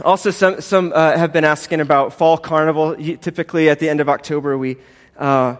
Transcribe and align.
Also, 0.02 0.32
some, 0.32 0.62
some 0.62 0.94
uh, 0.96 1.18
have 1.18 1.34
been 1.34 1.44
asking 1.44 1.82
about 1.82 2.14
Fall 2.14 2.38
Carnival. 2.38 2.96
Typically, 2.96 3.70
at 3.70 3.80
the 3.80 3.90
end 3.90 4.00
of 4.00 4.08
October, 4.08 4.58
we, 4.58 4.78
uh, 5.18 5.58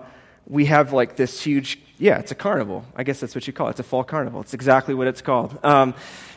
we 0.48 0.66
have 0.68 0.94
like 0.94 1.18
this 1.18 1.44
huge, 1.44 1.78
yeah, 1.98 2.20
it's 2.20 2.32
a 2.32 2.36
carnival. 2.36 2.86
I 2.96 3.04
guess 3.04 3.20
that's 3.20 3.36
what 3.36 3.48
you 3.48 3.52
call 3.52 3.68
it. 3.68 3.72
It's 3.72 3.82
a 3.82 3.84
fall 3.84 4.06
carnival. 4.06 4.40
It's 4.40 4.54
exactly 4.54 4.94
what 4.94 5.08
it's 5.08 5.22
called. 5.22 5.60
Um, 5.62 5.94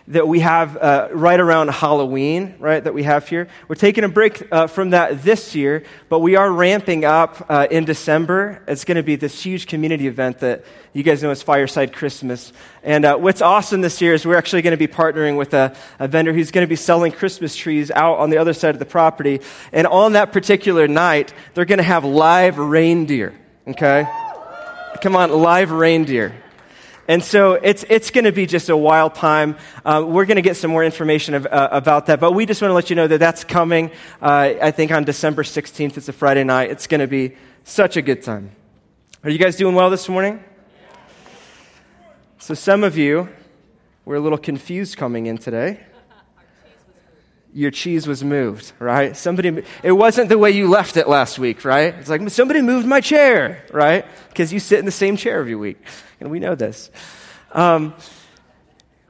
that 0.09 0.27
we 0.27 0.41
have 0.41 0.75
uh, 0.79 1.09
right 1.13 1.39
around 1.39 1.69
Halloween, 1.69 2.55
right, 2.59 2.83
that 2.83 2.95
we 2.95 3.03
have 3.03 3.29
here. 3.29 3.47
We're 3.69 3.75
taking 3.75 4.05
a 4.05 4.09
break 4.09 4.43
uh, 4.51 4.67
from 4.67 4.91
that 4.91 5.23
this 5.23 5.55
year, 5.55 5.85
but 6.09 6.21
we 6.21 6.35
are 6.35 6.51
ramping 6.51 7.05
up 7.05 7.45
uh, 7.51 7.67
in 7.71 7.85
December. 7.85 8.63
It's 8.67 8.87
going 8.87 8.97
to 8.97 9.03
be 9.03 9.17
this 9.17 9.43
huge 9.43 9.67
community 9.67 10.07
event 10.07 10.39
that 10.39 10.65
you 10.95 11.03
guys 11.03 11.23
know 11.23 11.31
as 11.31 11.43
Fireside 11.43 11.93
Christmas. 11.93 12.55
And 12.83 13.05
uh, 13.05 13.19
what's 13.19 13.43
awesome 13.43 13.83
this 13.83 14.01
year 14.01 14.15
is 14.15 14.25
we're 14.25 14.39
actually 14.39 14.63
going 14.63 14.71
to 14.73 14.79
be 14.79 14.89
partnering 14.89 15.37
with 15.37 15.53
a, 15.53 15.77
a 15.99 16.09
vendor 16.09 16.33
who's 16.33 16.51
going 16.51 16.65
to 16.65 16.69
be 16.69 16.77
selling 16.77 17.13
Christmas 17.13 17.55
trees 17.55 17.91
out 17.91 18.17
on 18.17 18.31
the 18.31 18.39
other 18.39 18.55
side 18.55 18.75
of 18.75 18.79
the 18.79 18.87
property. 18.87 19.43
And 19.73 19.87
on 19.87 20.15
that 20.15 20.33
particular 20.33 20.89
night, 20.89 21.35
they're 21.53 21.67
going 21.67 21.79
to 21.79 21.83
have 21.85 22.07
live 22.07 22.57
reindeer, 22.57 23.35
okay? 23.67 24.07
Come 25.03 25.17
on, 25.17 25.31
live 25.31 25.71
reindeer. 25.71 26.35
And 27.09 27.25
so 27.25 27.55
it's, 27.55 27.87
it's 27.89 28.11
going 28.11 28.27
to 28.27 28.33
be 28.33 28.45
just 28.45 28.69
a 28.69 28.77
wild 28.77 29.15
time. 29.15 29.57
Uh, 29.83 30.05
we're 30.07 30.27
going 30.27 30.37
to 30.37 30.43
get 30.43 30.59
some 30.59 30.71
more 30.71 30.85
information 30.85 31.33
of, 31.33 31.47
uh, 31.47 31.71
about 31.73 32.05
that, 32.07 32.21
but 32.21 32.33
we 32.33 32.45
just 32.45 32.61
want 32.61 32.69
to 32.71 32.75
let 32.75 32.91
you 32.91 32.97
know 32.97 33.07
that 33.07 33.17
that's 33.17 33.45
coming, 33.45 33.91
uh, 34.21 34.53
I 34.61 34.71
think, 34.73 34.93
on 34.93 35.05
December 35.05 35.43
16th. 35.43 35.97
It's 35.97 36.11
a 36.11 36.13
Friday 36.13 36.45
night. 36.45 36.71
It's 36.71 36.87
going 36.87 37.01
to 37.01 37.07
be 37.07 37.35
such 37.65 37.97
a 37.97 38.03
good 38.03 38.23
time. 38.23 38.51
Are 39.25 39.31
you 39.31 39.39
guys 39.39 39.57
doing 39.57 39.75
well 39.75 39.89
this 39.89 40.07
morning? 40.07 40.45
So, 42.37 42.53
some 42.53 42.85
of 42.85 42.99
you 42.99 43.31
were 44.05 44.17
a 44.17 44.21
little 44.21 44.39
confused 44.39 44.99
coming 44.99 45.27
in 45.27 45.39
today. 45.39 45.81
Your 47.55 47.71
cheese 47.71 48.07
was 48.07 48.23
moved, 48.23 48.73
right? 48.79 49.17
Somebody, 49.17 49.65
it 49.83 49.93
wasn't 49.93 50.29
the 50.29 50.37
way 50.37 50.51
you 50.51 50.69
left 50.69 50.99
it 50.99 51.09
last 51.09 51.39
week, 51.39 51.65
right? 51.65 51.95
It's 51.95 52.11
like 52.11 52.29
somebody 52.29 52.61
moved 52.61 52.87
my 52.87 53.01
chair, 53.01 53.65
right? 53.73 54.05
Because 54.29 54.53
you 54.53 54.61
sit 54.61 54.79
in 54.79 54.85
the 54.85 54.91
same 54.91 55.17
chair 55.17 55.41
every 55.41 55.57
week 55.57 55.79
and 56.21 56.31
we 56.31 56.39
know 56.39 56.55
this. 56.55 56.91
Um, 57.53 57.95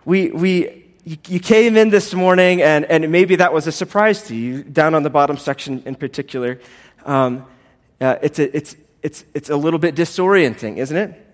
we, 0.04 0.30
we, 0.30 0.84
you 1.04 1.40
came 1.40 1.76
in 1.76 1.90
this 1.90 2.14
morning, 2.14 2.62
and, 2.62 2.84
and 2.84 3.10
maybe 3.10 3.36
that 3.36 3.52
was 3.52 3.66
a 3.66 3.72
surprise 3.72 4.24
to 4.24 4.34
you, 4.34 4.62
down 4.62 4.94
on 4.94 5.02
the 5.02 5.10
bottom 5.10 5.36
section 5.36 5.82
in 5.86 5.94
particular. 5.94 6.60
Um, 7.04 7.46
uh, 8.00 8.16
it's, 8.22 8.38
a, 8.38 8.56
it's, 8.56 8.76
it's, 9.02 9.24
it's 9.34 9.50
a 9.50 9.56
little 9.56 9.78
bit 9.78 9.94
disorienting, 9.94 10.76
isn't 10.78 10.96
it? 10.96 11.24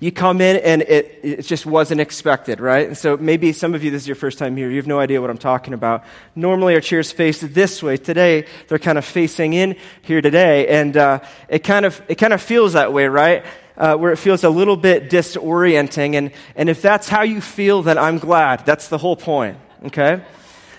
You 0.00 0.10
come 0.10 0.40
in 0.40 0.56
and 0.56 0.82
it, 0.82 1.20
it 1.22 1.42
just 1.42 1.66
wasn't 1.66 2.00
expected, 2.00 2.60
right? 2.60 2.86
And 2.86 2.96
so 2.96 3.16
maybe 3.16 3.52
some 3.52 3.74
of 3.74 3.84
you, 3.84 3.90
this 3.90 4.02
is 4.02 4.08
your 4.08 4.16
first 4.16 4.38
time 4.38 4.56
here, 4.56 4.70
you 4.70 4.76
have 4.76 4.86
no 4.86 4.98
idea 4.98 5.20
what 5.20 5.30
I'm 5.30 5.38
talking 5.38 5.74
about. 5.74 6.04
Normally 6.34 6.74
our 6.74 6.80
chairs 6.80 7.12
face 7.12 7.40
this 7.40 7.82
way. 7.82 7.96
Today, 7.96 8.46
they're 8.68 8.78
kind 8.78 8.98
of 8.98 9.04
facing 9.04 9.52
in 9.52 9.76
here 10.02 10.20
today, 10.20 10.66
and 10.68 10.96
uh, 10.96 11.20
it, 11.48 11.62
kind 11.62 11.84
of, 11.84 12.00
it 12.08 12.16
kind 12.16 12.32
of 12.32 12.40
feels 12.40 12.72
that 12.72 12.92
way, 12.92 13.06
right? 13.06 13.44
Uh, 13.76 13.96
where 13.96 14.12
it 14.12 14.16
feels 14.16 14.44
a 14.44 14.50
little 14.50 14.76
bit 14.76 15.10
disorienting. 15.10 16.14
And, 16.14 16.30
and 16.54 16.68
if 16.68 16.82
that's 16.82 17.08
how 17.08 17.22
you 17.22 17.40
feel, 17.40 17.82
then 17.82 17.98
I'm 17.98 18.18
glad. 18.18 18.64
That's 18.66 18.88
the 18.88 18.98
whole 18.98 19.16
point, 19.16 19.58
okay? 19.86 20.22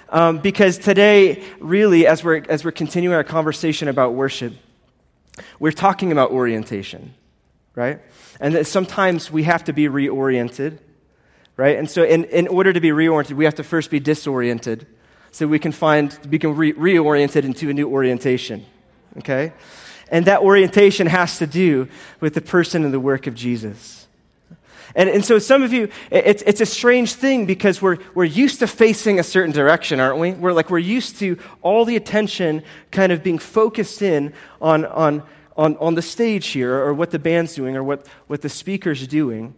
Um, 0.09 0.39
because 0.39 0.77
today, 0.77 1.43
really, 1.59 2.07
as 2.07 2.23
we're, 2.23 2.43
as 2.49 2.63
we're 2.63 2.71
continuing 2.71 3.15
our 3.15 3.23
conversation 3.23 3.87
about 3.87 4.13
worship, 4.13 4.53
we're 5.59 5.71
talking 5.71 6.11
about 6.11 6.31
orientation, 6.31 7.13
right? 7.75 7.99
And 8.39 8.55
that 8.55 8.67
sometimes 8.67 9.29
we 9.31 9.43
have 9.43 9.63
to 9.65 9.73
be 9.73 9.87
reoriented, 9.87 10.79
right? 11.57 11.77
And 11.77 11.89
so, 11.89 12.03
in, 12.03 12.23
in 12.25 12.47
order 12.47 12.71
to 12.71 12.79
be 12.79 12.89
reoriented, 12.89 13.33
we 13.33 13.45
have 13.45 13.55
to 13.55 13.63
first 13.63 13.91
be 13.91 13.99
disoriented 13.99 14.87
so 15.31 15.45
we 15.45 15.59
can 15.59 15.71
find, 15.71 16.17
we 16.29 16.39
can 16.39 16.55
re- 16.55 16.73
reoriented 16.73 17.43
into 17.43 17.69
a 17.69 17.73
new 17.73 17.89
orientation, 17.89 18.65
okay? 19.17 19.53
And 20.09 20.25
that 20.25 20.41
orientation 20.41 21.07
has 21.07 21.39
to 21.39 21.47
do 21.47 21.87
with 22.19 22.33
the 22.33 22.41
person 22.41 22.85
and 22.85 22.93
the 22.93 22.99
work 22.99 23.27
of 23.27 23.35
Jesus. 23.35 24.07
And, 24.95 25.09
and 25.09 25.23
so 25.23 25.37
some 25.37 25.63
of 25.63 25.73
you, 25.73 25.89
it's, 26.09 26.41
it's 26.47 26.61
a 26.61 26.65
strange 26.65 27.13
thing 27.13 27.45
because 27.45 27.81
we're, 27.81 27.97
we're 28.15 28.23
used 28.23 28.59
to 28.59 28.67
facing 28.67 29.19
a 29.19 29.23
certain 29.23 29.51
direction, 29.51 29.99
aren't 29.99 30.17
we? 30.17 30.31
We're 30.31 30.53
like, 30.53 30.71
we're 30.71 30.79
used 30.79 31.19
to 31.19 31.37
all 31.61 31.85
the 31.85 31.95
attention 31.95 32.63
kind 32.89 33.11
of 33.11 33.21
being 33.21 33.37
focused 33.37 34.01
in 34.01 34.33
on, 34.59 34.85
on, 34.85 35.23
on, 35.55 35.77
on 35.77 35.95
the 35.95 36.01
stage 36.01 36.47
here 36.47 36.73
or 36.73 36.93
what 36.93 37.11
the 37.11 37.19
band's 37.19 37.53
doing 37.53 37.75
or 37.75 37.83
what, 37.83 38.07
what 38.25 38.41
the 38.41 38.49
speaker's 38.49 39.05
doing. 39.07 39.53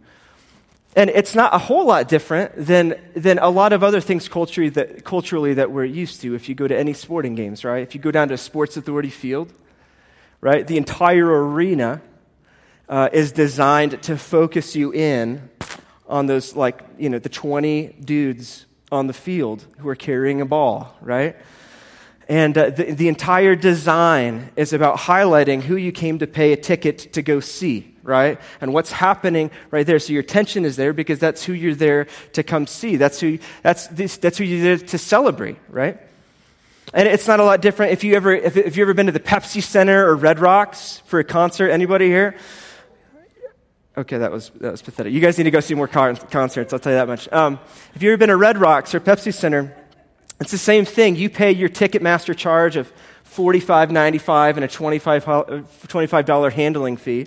And 0.96 1.08
it's 1.08 1.34
not 1.34 1.54
a 1.54 1.58
whole 1.58 1.86
lot 1.86 2.08
different 2.08 2.52
than, 2.56 3.00
than 3.14 3.38
a 3.38 3.48
lot 3.48 3.72
of 3.72 3.84
other 3.84 4.00
things 4.00 4.28
culturally 4.28 4.70
that, 4.70 5.04
culturally 5.04 5.54
that 5.54 5.70
we're 5.70 5.84
used 5.84 6.20
to 6.22 6.34
if 6.34 6.48
you 6.48 6.54
go 6.54 6.66
to 6.66 6.76
any 6.76 6.92
sporting 6.92 7.34
games, 7.34 7.64
right? 7.64 7.82
If 7.82 7.94
you 7.94 8.00
go 8.00 8.10
down 8.10 8.28
to 8.28 8.34
a 8.34 8.38
Sports 8.38 8.76
Authority 8.76 9.10
field, 9.10 9.52
right? 10.40 10.66
The 10.66 10.76
entire 10.76 11.26
arena 11.26 12.00
uh, 12.88 13.08
is 13.12 13.32
designed 13.32 14.02
to 14.04 14.16
focus 14.16 14.74
you 14.74 14.92
in 14.92 15.48
on 16.08 16.26
those, 16.26 16.56
like, 16.56 16.82
you 16.98 17.08
know, 17.08 17.18
the 17.18 17.28
20 17.28 17.96
dudes 18.04 18.66
on 18.90 19.06
the 19.06 19.12
field 19.12 19.64
who 19.78 19.88
are 19.88 19.94
carrying 19.94 20.40
a 20.40 20.46
ball, 20.46 20.96
right? 21.00 21.36
And 22.28 22.56
uh, 22.56 22.70
the, 22.70 22.92
the 22.92 23.08
entire 23.08 23.56
design 23.56 24.50
is 24.56 24.72
about 24.72 24.98
highlighting 24.98 25.62
who 25.62 25.76
you 25.76 25.92
came 25.92 26.18
to 26.20 26.26
pay 26.26 26.52
a 26.52 26.56
ticket 26.56 27.12
to 27.14 27.22
go 27.22 27.40
see, 27.40 27.94
right? 28.02 28.40
And 28.60 28.72
what's 28.72 28.92
happening 28.92 29.50
right 29.70 29.86
there. 29.86 29.98
So 29.98 30.12
your 30.12 30.20
attention 30.20 30.64
is 30.64 30.76
there 30.76 30.92
because 30.92 31.18
that's 31.18 31.44
who 31.44 31.52
you're 31.52 31.74
there 31.74 32.06
to 32.32 32.42
come 32.42 32.66
see. 32.66 32.96
That's 32.96 33.20
who, 33.20 33.38
that's, 33.62 33.86
that's 33.88 34.38
who 34.38 34.44
you're 34.44 34.76
there 34.76 34.86
to 34.86 34.98
celebrate, 34.98 35.56
right? 35.68 35.98
And 36.92 37.06
it's 37.06 37.28
not 37.28 37.38
a 37.38 37.44
lot 37.44 37.60
different 37.62 37.92
if 37.92 38.02
you 38.02 38.14
ever 38.14 38.32
if, 38.34 38.56
if 38.56 38.76
you 38.76 38.82
ever 38.82 38.94
been 38.94 39.06
to 39.06 39.12
the 39.12 39.20
Pepsi 39.20 39.62
Center 39.62 40.08
or 40.08 40.16
Red 40.16 40.40
Rocks 40.40 41.02
for 41.06 41.20
a 41.20 41.24
concert. 41.24 41.70
Anybody 41.70 42.06
here? 42.06 42.36
Okay, 43.96 44.18
that 44.18 44.32
was 44.32 44.50
that 44.60 44.72
was 44.72 44.82
pathetic. 44.82 45.12
You 45.12 45.20
guys 45.20 45.36
need 45.36 45.44
to 45.44 45.50
go 45.50 45.60
see 45.60 45.74
more 45.74 45.88
con- 45.88 46.16
concerts. 46.16 46.72
I'll 46.72 46.78
tell 46.78 46.92
you 46.92 46.98
that 46.98 47.08
much. 47.08 47.30
Um, 47.32 47.60
if 47.94 48.02
you've 48.02 48.10
ever 48.10 48.18
been 48.18 48.28
to 48.30 48.36
Red 48.36 48.58
Rocks 48.58 48.94
or 48.94 49.00
Pepsi 49.00 49.32
Center, 49.32 49.76
it's 50.40 50.50
the 50.50 50.58
same 50.58 50.84
thing. 50.84 51.16
You 51.16 51.28
pay 51.28 51.52
your 51.52 51.68
Ticketmaster 51.68 52.34
charge 52.36 52.76
of 52.76 52.90
forty-five 53.24 53.90
ninety-five 53.90 54.56
and 54.56 54.64
a 54.64 54.68
twenty-five 54.68 55.28
uh, 55.28 56.22
dollar 56.22 56.50
handling 56.50 56.96
fee 56.96 57.26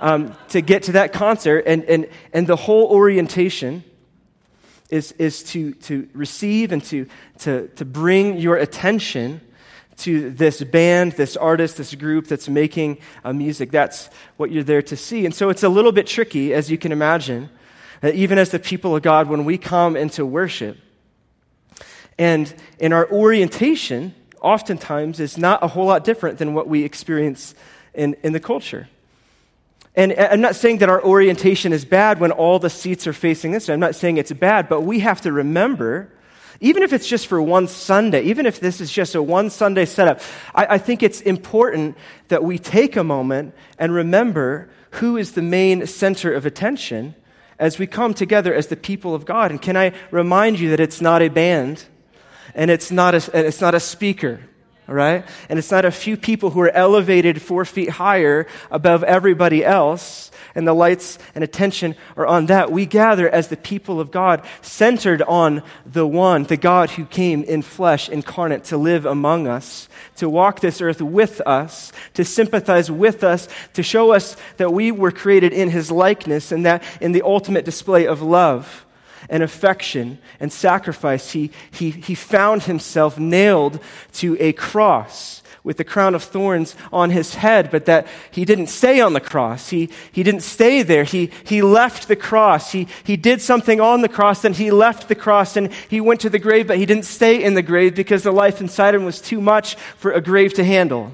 um, 0.00 0.34
to 0.48 0.60
get 0.60 0.82
to 0.84 0.92
that 0.92 1.12
concert, 1.12 1.64
and 1.66 1.84
and 1.84 2.08
and 2.32 2.46
the 2.46 2.56
whole 2.56 2.86
orientation 2.88 3.84
is, 4.94 5.10
is 5.12 5.42
to, 5.42 5.72
to 5.74 6.08
receive 6.14 6.70
and 6.70 6.82
to, 6.84 7.06
to, 7.38 7.66
to 7.68 7.84
bring 7.84 8.36
your 8.36 8.56
attention 8.56 9.40
to 9.96 10.30
this 10.30 10.62
band, 10.62 11.12
this 11.12 11.36
artist, 11.36 11.76
this 11.78 11.94
group 11.96 12.28
that's 12.28 12.48
making 12.48 12.98
uh, 13.24 13.32
music. 13.32 13.72
That's 13.72 14.08
what 14.36 14.52
you're 14.52 14.62
there 14.62 14.82
to 14.82 14.96
see. 14.96 15.24
And 15.24 15.34
so 15.34 15.50
it's 15.50 15.64
a 15.64 15.68
little 15.68 15.90
bit 15.90 16.06
tricky, 16.06 16.54
as 16.54 16.70
you 16.70 16.78
can 16.78 16.92
imagine, 16.92 17.50
that 18.02 18.14
even 18.14 18.38
as 18.38 18.50
the 18.50 18.60
people 18.60 18.94
of 18.94 19.02
God, 19.02 19.28
when 19.28 19.44
we 19.44 19.58
come 19.58 19.96
into 19.96 20.24
worship, 20.24 20.78
and 22.16 22.54
in 22.78 22.92
our 22.92 23.10
orientation, 23.10 24.14
oftentimes 24.40 25.18
is 25.18 25.36
not 25.36 25.60
a 25.62 25.66
whole 25.66 25.86
lot 25.86 26.04
different 26.04 26.38
than 26.38 26.54
what 26.54 26.68
we 26.68 26.84
experience 26.84 27.54
in, 27.94 28.14
in 28.22 28.32
the 28.32 28.40
culture. 28.40 28.88
And 29.96 30.12
I'm 30.12 30.40
not 30.40 30.56
saying 30.56 30.78
that 30.78 30.88
our 30.88 31.02
orientation 31.04 31.72
is 31.72 31.84
bad 31.84 32.18
when 32.18 32.32
all 32.32 32.58
the 32.58 32.70
seats 32.70 33.06
are 33.06 33.12
facing 33.12 33.52
this. 33.52 33.68
I'm 33.68 33.78
not 33.78 33.94
saying 33.94 34.16
it's 34.16 34.32
bad, 34.32 34.68
but 34.68 34.80
we 34.80 35.00
have 35.00 35.20
to 35.20 35.30
remember, 35.30 36.10
even 36.60 36.82
if 36.82 36.92
it's 36.92 37.06
just 37.06 37.28
for 37.28 37.40
one 37.40 37.68
Sunday, 37.68 38.22
even 38.22 38.44
if 38.44 38.58
this 38.58 38.80
is 38.80 38.90
just 38.90 39.14
a 39.14 39.22
one 39.22 39.50
Sunday 39.50 39.84
setup, 39.84 40.20
I, 40.52 40.66
I 40.74 40.78
think 40.78 41.04
it's 41.04 41.20
important 41.20 41.96
that 42.26 42.42
we 42.42 42.58
take 42.58 42.96
a 42.96 43.04
moment 43.04 43.54
and 43.78 43.94
remember 43.94 44.68
who 44.92 45.16
is 45.16 45.32
the 45.32 45.42
main 45.42 45.86
center 45.86 46.32
of 46.34 46.44
attention 46.44 47.14
as 47.60 47.78
we 47.78 47.86
come 47.86 48.14
together 48.14 48.52
as 48.52 48.66
the 48.66 48.76
people 48.76 49.14
of 49.14 49.24
God. 49.24 49.52
And 49.52 49.62
can 49.62 49.76
I 49.76 49.92
remind 50.10 50.58
you 50.58 50.70
that 50.70 50.80
it's 50.80 51.00
not 51.00 51.22
a 51.22 51.28
band 51.28 51.84
and 52.52 52.68
it's 52.68 52.90
not 52.90 53.14
a, 53.14 53.46
it's 53.46 53.60
not 53.60 53.76
a 53.76 53.80
speaker 53.80 54.40
right? 54.86 55.24
And 55.48 55.58
it's 55.58 55.70
not 55.70 55.84
a 55.84 55.90
few 55.90 56.16
people 56.16 56.50
who 56.50 56.60
are 56.60 56.70
elevated 56.70 57.40
four 57.40 57.64
feet 57.64 57.90
higher 57.90 58.46
above 58.70 59.02
everybody 59.04 59.64
else, 59.64 60.30
and 60.54 60.68
the 60.68 60.74
lights 60.74 61.18
and 61.34 61.42
attention 61.42 61.96
are 62.16 62.26
on 62.26 62.46
that. 62.46 62.70
We 62.70 62.86
gather 62.86 63.28
as 63.28 63.48
the 63.48 63.56
people 63.56 64.00
of 64.00 64.10
God, 64.10 64.44
centered 64.62 65.22
on 65.22 65.62
the 65.86 66.06
one, 66.06 66.44
the 66.44 66.56
God 66.56 66.90
who 66.90 67.06
came 67.06 67.42
in 67.42 67.62
flesh, 67.62 68.08
incarnate, 68.08 68.64
to 68.64 68.76
live 68.76 69.06
among 69.06 69.46
us, 69.46 69.88
to 70.16 70.28
walk 70.28 70.60
this 70.60 70.80
earth 70.80 71.00
with 71.00 71.40
us, 71.40 71.92
to 72.14 72.24
sympathize 72.24 72.90
with 72.90 73.24
us, 73.24 73.48
to 73.72 73.82
show 73.82 74.12
us 74.12 74.36
that 74.58 74.72
we 74.72 74.92
were 74.92 75.12
created 75.12 75.52
in 75.52 75.70
his 75.70 75.90
likeness, 75.90 76.52
and 76.52 76.66
that 76.66 76.82
in 77.00 77.12
the 77.12 77.22
ultimate 77.22 77.64
display 77.64 78.06
of 78.06 78.22
love 78.22 78.83
and 79.28 79.42
affection 79.42 80.18
and 80.40 80.52
sacrifice, 80.52 81.32
he, 81.32 81.50
he, 81.70 81.90
he 81.90 82.14
found 82.14 82.64
himself 82.64 83.18
nailed 83.18 83.80
to 84.12 84.36
a 84.40 84.52
cross 84.52 85.42
with 85.64 85.78
the 85.78 85.84
crown 85.84 86.14
of 86.14 86.22
thorns 86.22 86.76
on 86.92 87.08
his 87.08 87.34
head, 87.34 87.70
but 87.70 87.86
that 87.86 88.06
he 88.30 88.44
didn't 88.44 88.66
stay 88.66 89.00
on 89.00 89.14
the 89.14 89.20
cross. 89.20 89.70
He, 89.70 89.88
he 90.12 90.22
didn't 90.22 90.42
stay 90.42 90.82
there. 90.82 91.04
He, 91.04 91.30
he 91.44 91.62
left 91.62 92.06
the 92.06 92.16
cross. 92.16 92.70
He, 92.70 92.86
he 93.02 93.16
did 93.16 93.40
something 93.40 93.80
on 93.80 94.02
the 94.02 94.08
cross, 94.08 94.42
then 94.42 94.52
he 94.52 94.70
left 94.70 95.08
the 95.08 95.14
cross 95.14 95.56
and 95.56 95.72
he 95.88 96.02
went 96.02 96.20
to 96.20 96.30
the 96.30 96.38
grave, 96.38 96.66
but 96.66 96.76
he 96.76 96.86
didn't 96.86 97.06
stay 97.06 97.42
in 97.42 97.54
the 97.54 97.62
grave 97.62 97.94
because 97.94 98.22
the 98.22 98.30
life 98.30 98.60
inside 98.60 98.94
him 98.94 99.06
was 99.06 99.20
too 99.20 99.40
much 99.40 99.76
for 99.96 100.12
a 100.12 100.20
grave 100.20 100.52
to 100.54 100.64
handle. 100.64 101.12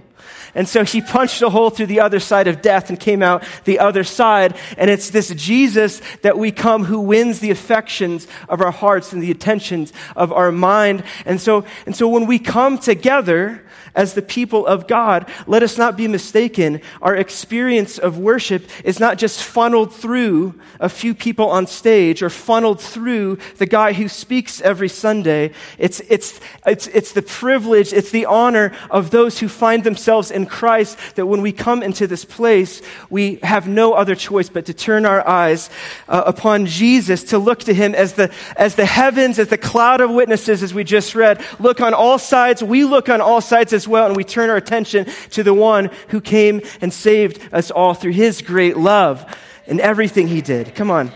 And 0.55 0.69
so 0.69 0.85
he 0.85 1.01
punched 1.01 1.43
a 1.43 1.51
hole 1.51 1.71
through 1.71 1.87
the 1.87 2.01
other 2.01 2.21
side 2.21 2.49
of 2.49 2.63
death 2.63 2.89
and 2.89 2.99
came 2.99 3.23
out 3.23 3.45
the 3.65 3.79
other 3.79 4.05
side. 4.05 4.57
And 4.77 4.91
it's 4.91 5.11
this 5.11 5.29
Jesus 5.35 6.01
that 6.23 6.39
we 6.39 6.53
come 6.53 6.85
who 6.85 7.01
wins 7.01 7.41
the 7.41 7.51
affections 7.51 8.27
of 8.49 8.61
our 8.61 8.73
hearts 8.73 9.13
and 9.13 9.23
the 9.23 9.31
attentions 9.31 9.93
of 10.17 10.33
our 10.33 10.53
mind. 10.53 11.05
And 11.25 11.41
so, 11.41 11.65
and 11.87 11.95
so 11.95 12.09
when 12.09 12.27
we 12.27 12.39
come 12.39 12.79
together, 12.79 13.63
as 13.95 14.15
the 14.15 14.23
people 14.23 14.67
of 14.67 14.87
God, 14.87 15.29
let 15.47 15.63
us 15.63 15.77
not 15.77 15.97
be 15.97 16.09
mistaken. 16.09 16.81
Our 17.03 17.17
experience 17.17 17.99
of 17.99 18.19
worship 18.19 18.69
is 18.85 19.01
not 19.01 19.19
just 19.19 19.43
funneled 19.43 19.93
through 19.93 20.59
a 20.79 20.89
few 20.89 21.15
people 21.15 21.49
on 21.51 21.67
stage 21.67 22.23
or 22.23 22.31
funneled 22.31 22.81
through 22.81 23.39
the 23.57 23.67
guy 23.67 23.93
who 23.93 24.09
speaks 24.09 24.61
every 24.61 24.89
Sunday. 24.89 25.53
It's, 25.79 26.01
it's, 26.09 26.41
it's, 26.67 26.87
it's 26.89 27.13
the 27.13 27.23
privilege, 27.23 27.93
it's 27.93 28.11
the 28.11 28.27
honor 28.27 28.73
of 28.91 29.11
those 29.11 29.41
who 29.41 29.49
find 29.49 29.85
themselves 29.85 30.31
in 30.31 30.40
Christ 30.47 30.99
that 31.17 31.27
when 31.27 31.43
we 31.43 31.53
come 31.53 31.83
into 31.83 32.07
this 32.07 32.25
place, 32.25 32.83
we 33.09 33.37
have 33.43 33.69
no 33.69 33.93
other 33.95 34.15
choice 34.15 34.49
but 34.49 34.67
to 34.67 34.75
turn 34.75 35.07
our 35.07 35.27
eyes 35.27 35.71
uh, 36.09 36.23
upon 36.27 36.67
Jesus, 36.67 37.25
to 37.25 37.39
look 37.39 37.61
to 37.61 37.75
him 37.75 37.95
as 37.95 38.15
the, 38.15 38.33
as 38.57 38.75
the 38.75 38.87
heavens, 38.87 39.39
as 39.39 39.49
the 39.49 39.59
cloud 39.59 40.01
of 40.01 40.11
witnesses, 40.11 40.63
as 40.63 40.75
we 40.75 40.85
just 40.85 41.15
read. 41.15 41.43
Look 41.59 41.81
on 41.81 41.95
all 41.95 42.19
sides. 42.19 42.63
We 42.63 42.85
look 42.85 43.09
on 43.09 43.21
all 43.21 43.41
sides 43.41 43.73
as 43.73 43.87
well, 43.87 44.07
and 44.07 44.17
we 44.17 44.25
turn 44.25 44.51
our 44.51 44.57
attention 44.57 45.07
to 45.31 45.43
the 45.43 45.55
one 45.55 45.91
who 46.09 46.21
came 46.21 46.63
and 46.81 46.93
saved 46.93 47.41
us 47.53 47.71
all 47.71 47.95
through 47.95 48.13
his 48.13 48.43
great 48.43 48.77
love 48.77 49.25
and 49.67 49.81
everything 49.81 50.29
he 50.29 50.41
did. 50.41 50.75
Come 50.75 50.91
on. 50.91 51.13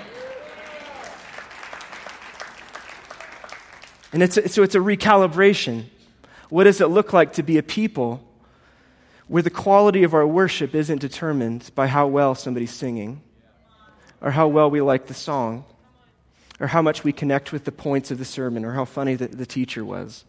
And 4.12 4.22
it's 4.22 4.36
a, 4.36 4.48
so 4.48 4.62
it's 4.62 4.76
a 4.76 4.78
recalibration. 4.78 5.86
What 6.48 6.64
does 6.64 6.80
it 6.80 6.86
look 6.86 7.12
like 7.12 7.32
to 7.32 7.42
be 7.42 7.58
a 7.58 7.64
people 7.64 8.22
where 9.28 9.42
the 9.42 9.50
quality 9.50 10.02
of 10.02 10.14
our 10.14 10.26
worship 10.26 10.74
isn't 10.74 11.00
determined 11.00 11.70
by 11.74 11.86
how 11.86 12.06
well 12.06 12.34
somebody's 12.34 12.72
singing, 12.72 13.22
or 14.20 14.32
how 14.32 14.48
well 14.48 14.70
we 14.70 14.80
like 14.80 15.06
the 15.06 15.14
song, 15.14 15.64
or 16.60 16.68
how 16.68 16.82
much 16.82 17.04
we 17.04 17.12
connect 17.12 17.52
with 17.52 17.64
the 17.64 17.72
points 17.72 18.10
of 18.10 18.18
the 18.18 18.24
sermon, 18.24 18.64
or 18.64 18.72
how 18.72 18.84
funny 18.84 19.14
the, 19.14 19.28
the 19.28 19.46
teacher 19.46 19.84
was? 19.84 20.24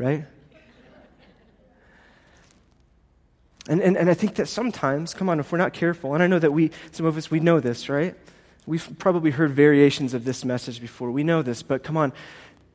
right? 0.00 0.24
And, 3.68 3.82
and, 3.82 3.96
and 3.96 4.08
I 4.08 4.14
think 4.14 4.36
that 4.36 4.48
sometimes, 4.48 5.12
come 5.12 5.28
on, 5.28 5.38
if 5.38 5.52
we're 5.52 5.58
not 5.58 5.74
careful, 5.74 6.14
and 6.14 6.22
I 6.22 6.26
know 6.26 6.38
that 6.38 6.52
we, 6.52 6.70
some 6.90 7.04
of 7.04 7.16
us, 7.16 7.30
we 7.30 7.38
know 7.38 7.60
this, 7.60 7.88
right? 7.88 8.16
We've 8.66 8.88
probably 8.98 9.30
heard 9.30 9.50
variations 9.50 10.14
of 10.14 10.24
this 10.24 10.44
message 10.44 10.80
before. 10.80 11.10
We 11.10 11.22
know 11.22 11.42
this, 11.42 11.62
but 11.62 11.84
come 11.84 11.96
on, 11.96 12.12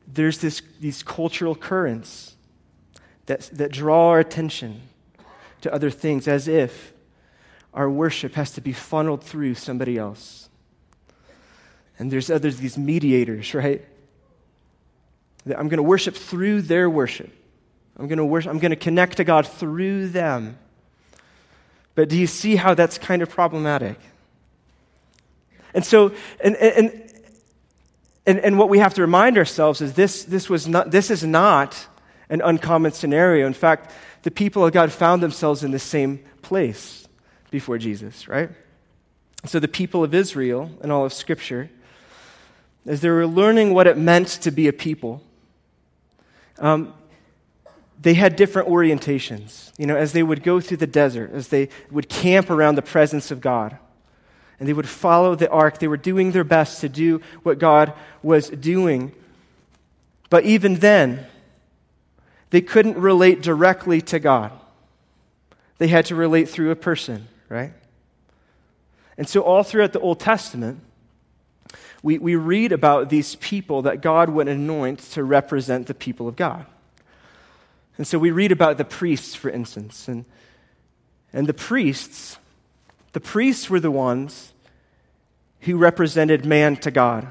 there's 0.06 0.38
this, 0.38 0.62
these 0.80 1.02
cultural 1.02 1.56
currents 1.56 2.35
that, 3.26 3.42
that 3.52 3.72
draw 3.72 4.10
our 4.10 4.20
attention 4.20 4.82
to 5.60 5.72
other 5.72 5.90
things 5.90 6.28
as 6.28 6.48
if 6.48 6.92
our 7.74 7.90
worship 7.90 8.34
has 8.34 8.50
to 8.52 8.60
be 8.60 8.72
funneled 8.72 9.22
through 9.22 9.54
somebody 9.54 9.98
else. 9.98 10.48
And 11.98 12.10
there's 12.10 12.30
others, 12.30 12.58
these 12.58 12.78
mediators, 12.78 13.52
right? 13.54 13.84
That 15.44 15.58
I'm 15.58 15.68
going 15.68 15.78
to 15.78 15.82
worship 15.82 16.14
through 16.14 16.62
their 16.62 16.88
worship. 16.88 17.30
I'm 17.98 18.08
going 18.08 18.18
to 18.18 18.24
worship, 18.24 18.50
I'm 18.50 18.58
going 18.58 18.70
to 18.70 18.76
connect 18.76 19.16
to 19.18 19.24
God 19.24 19.46
through 19.46 20.08
them. 20.08 20.58
But 21.94 22.08
do 22.08 22.16
you 22.16 22.26
see 22.26 22.56
how 22.56 22.74
that's 22.74 22.98
kind 22.98 23.22
of 23.22 23.30
problematic? 23.30 23.98
And 25.72 25.84
so, 25.84 26.12
and, 26.40 26.56
and, 26.56 27.12
and, 28.26 28.38
and 28.40 28.58
what 28.58 28.68
we 28.68 28.78
have 28.78 28.94
to 28.94 29.00
remind 29.00 29.38
ourselves 29.38 29.80
is 29.80 29.94
this, 29.94 30.24
this, 30.24 30.48
was 30.48 30.68
not, 30.68 30.90
this 30.90 31.10
is 31.10 31.24
not 31.24 31.86
an 32.28 32.40
uncommon 32.42 32.92
scenario. 32.92 33.46
In 33.46 33.54
fact, 33.54 33.92
the 34.22 34.30
people 34.30 34.64
of 34.64 34.72
God 34.72 34.92
found 34.92 35.22
themselves 35.22 35.62
in 35.62 35.70
the 35.70 35.78
same 35.78 36.24
place 36.42 37.06
before 37.50 37.78
Jesus, 37.78 38.28
right? 38.28 38.50
So 39.44 39.60
the 39.60 39.68
people 39.68 40.02
of 40.02 40.14
Israel 40.14 40.70
and 40.82 40.90
all 40.90 41.04
of 41.04 41.12
Scripture, 41.12 41.70
as 42.86 43.00
they 43.00 43.10
were 43.10 43.26
learning 43.26 43.74
what 43.74 43.86
it 43.86 43.96
meant 43.96 44.28
to 44.42 44.50
be 44.50 44.66
a 44.66 44.72
people, 44.72 45.22
um, 46.58 46.94
they 48.00 48.14
had 48.14 48.36
different 48.36 48.68
orientations. 48.68 49.72
You 49.78 49.86
know, 49.86 49.96
as 49.96 50.12
they 50.12 50.22
would 50.22 50.42
go 50.42 50.60
through 50.60 50.78
the 50.78 50.86
desert, 50.86 51.30
as 51.32 51.48
they 51.48 51.68
would 51.90 52.08
camp 52.08 52.50
around 52.50 52.74
the 52.74 52.82
presence 52.82 53.30
of 53.30 53.40
God, 53.40 53.78
and 54.58 54.68
they 54.68 54.72
would 54.72 54.88
follow 54.88 55.34
the 55.34 55.50
ark, 55.50 55.78
they 55.78 55.88
were 55.88 55.96
doing 55.96 56.32
their 56.32 56.44
best 56.44 56.80
to 56.80 56.88
do 56.88 57.20
what 57.42 57.58
God 57.58 57.92
was 58.22 58.48
doing. 58.48 59.12
But 60.30 60.44
even 60.44 60.76
then, 60.76 61.26
they 62.50 62.60
couldn't 62.60 62.96
relate 62.96 63.42
directly 63.42 64.00
to 64.02 64.18
God. 64.18 64.52
They 65.78 65.88
had 65.88 66.06
to 66.06 66.14
relate 66.14 66.48
through 66.48 66.70
a 66.70 66.76
person, 66.76 67.28
right? 67.48 67.72
And 69.18 69.28
so, 69.28 69.42
all 69.42 69.62
throughout 69.62 69.92
the 69.92 70.00
Old 70.00 70.20
Testament, 70.20 70.80
we, 72.02 72.18
we 72.18 72.36
read 72.36 72.72
about 72.72 73.08
these 73.08 73.34
people 73.36 73.82
that 73.82 74.00
God 74.00 74.30
would 74.30 74.48
anoint 74.48 75.00
to 75.12 75.24
represent 75.24 75.86
the 75.86 75.94
people 75.94 76.28
of 76.28 76.36
God. 76.36 76.66
And 77.98 78.06
so 78.06 78.18
we 78.18 78.30
read 78.30 78.52
about 78.52 78.76
the 78.76 78.84
priests, 78.84 79.34
for 79.34 79.50
instance. 79.50 80.06
And, 80.06 80.24
and 81.32 81.46
the 81.46 81.54
priests, 81.54 82.38
the 83.12 83.20
priests 83.20 83.70
were 83.70 83.80
the 83.80 83.90
ones 83.90 84.52
who 85.60 85.78
represented 85.78 86.44
man 86.44 86.76
to 86.76 86.90
God. 86.90 87.26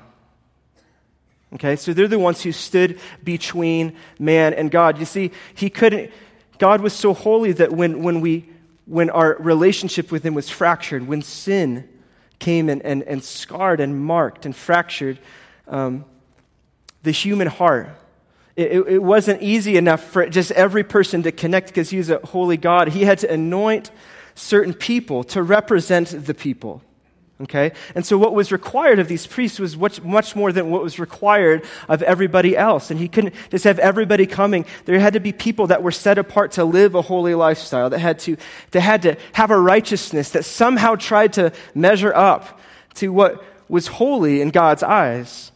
Okay, 1.53 1.75
so 1.75 1.93
they're 1.93 2.07
the 2.07 2.19
ones 2.19 2.41
who 2.41 2.51
stood 2.51 2.99
between 3.23 3.95
man 4.19 4.53
and 4.53 4.69
God. 4.69 4.99
You 4.99 5.05
see, 5.05 5.31
he 5.53 5.69
couldn't, 5.69 6.11
God 6.57 6.81
was 6.81 6.93
so 6.93 7.13
holy 7.13 7.51
that 7.53 7.71
when, 7.71 8.03
when, 8.03 8.19
we, 8.19 8.49
when 8.85 9.09
our 9.09 9.37
relationship 9.39 10.11
with 10.11 10.25
him 10.25 10.33
was 10.33 10.49
fractured, 10.49 11.07
when 11.07 11.21
sin 11.21 11.87
came 12.39 12.69
and, 12.69 12.81
and, 12.81 13.03
and 13.03 13.23
scarred 13.23 13.79
and 13.79 13.97
marked 13.99 14.45
and 14.45 14.55
fractured 14.55 15.19
um, 15.67 16.05
the 17.03 17.11
human 17.11 17.47
heart. 17.47 17.89
It, 18.55 18.71
it, 18.87 19.03
wasn't 19.03 19.41
easy 19.41 19.77
enough 19.77 20.03
for 20.03 20.27
just 20.27 20.51
every 20.51 20.83
person 20.83 21.23
to 21.23 21.31
connect 21.31 21.67
because 21.67 21.89
he 21.89 21.97
was 21.97 22.09
a 22.09 22.19
holy 22.19 22.57
God. 22.57 22.89
He 22.89 23.03
had 23.03 23.19
to 23.19 23.31
anoint 23.31 23.91
certain 24.33 24.73
people 24.73 25.23
to 25.25 25.43
represent 25.43 26.25
the 26.25 26.33
people. 26.33 26.81
Okay? 27.41 27.73
And 27.95 28.05
so 28.05 28.17
what 28.17 28.33
was 28.33 28.51
required 28.51 28.99
of 28.99 29.09
these 29.09 29.27
priests 29.27 29.59
was 29.59 29.75
much, 29.75 30.01
much 30.01 30.35
more 30.35 30.53
than 30.53 30.71
what 30.71 30.81
was 30.81 30.99
required 30.99 31.65
of 31.89 32.01
everybody 32.03 32.55
else. 32.55 32.89
And 32.89 32.99
he 32.99 33.09
couldn't 33.09 33.35
just 33.51 33.65
have 33.65 33.77
everybody 33.79 34.25
coming. 34.25 34.65
There 34.85 34.97
had 34.99 35.13
to 35.13 35.19
be 35.19 35.33
people 35.33 35.67
that 35.67 35.83
were 35.83 35.91
set 35.91 36.17
apart 36.17 36.53
to 36.53 36.63
live 36.63 36.95
a 36.95 37.01
holy 37.01 37.35
lifestyle, 37.35 37.89
that 37.89 37.99
had 37.99 38.19
to, 38.19 38.37
that 38.71 38.81
had 38.81 39.01
to 39.01 39.17
have 39.33 39.51
a 39.51 39.59
righteousness 39.59 40.29
that 40.29 40.45
somehow 40.45 40.95
tried 40.95 41.33
to 41.33 41.51
measure 41.73 42.15
up 42.15 42.59
to 42.95 43.09
what 43.09 43.43
was 43.67 43.87
holy 43.87 44.39
in 44.39 44.49
God's 44.49 44.83
eyes. 44.83 45.51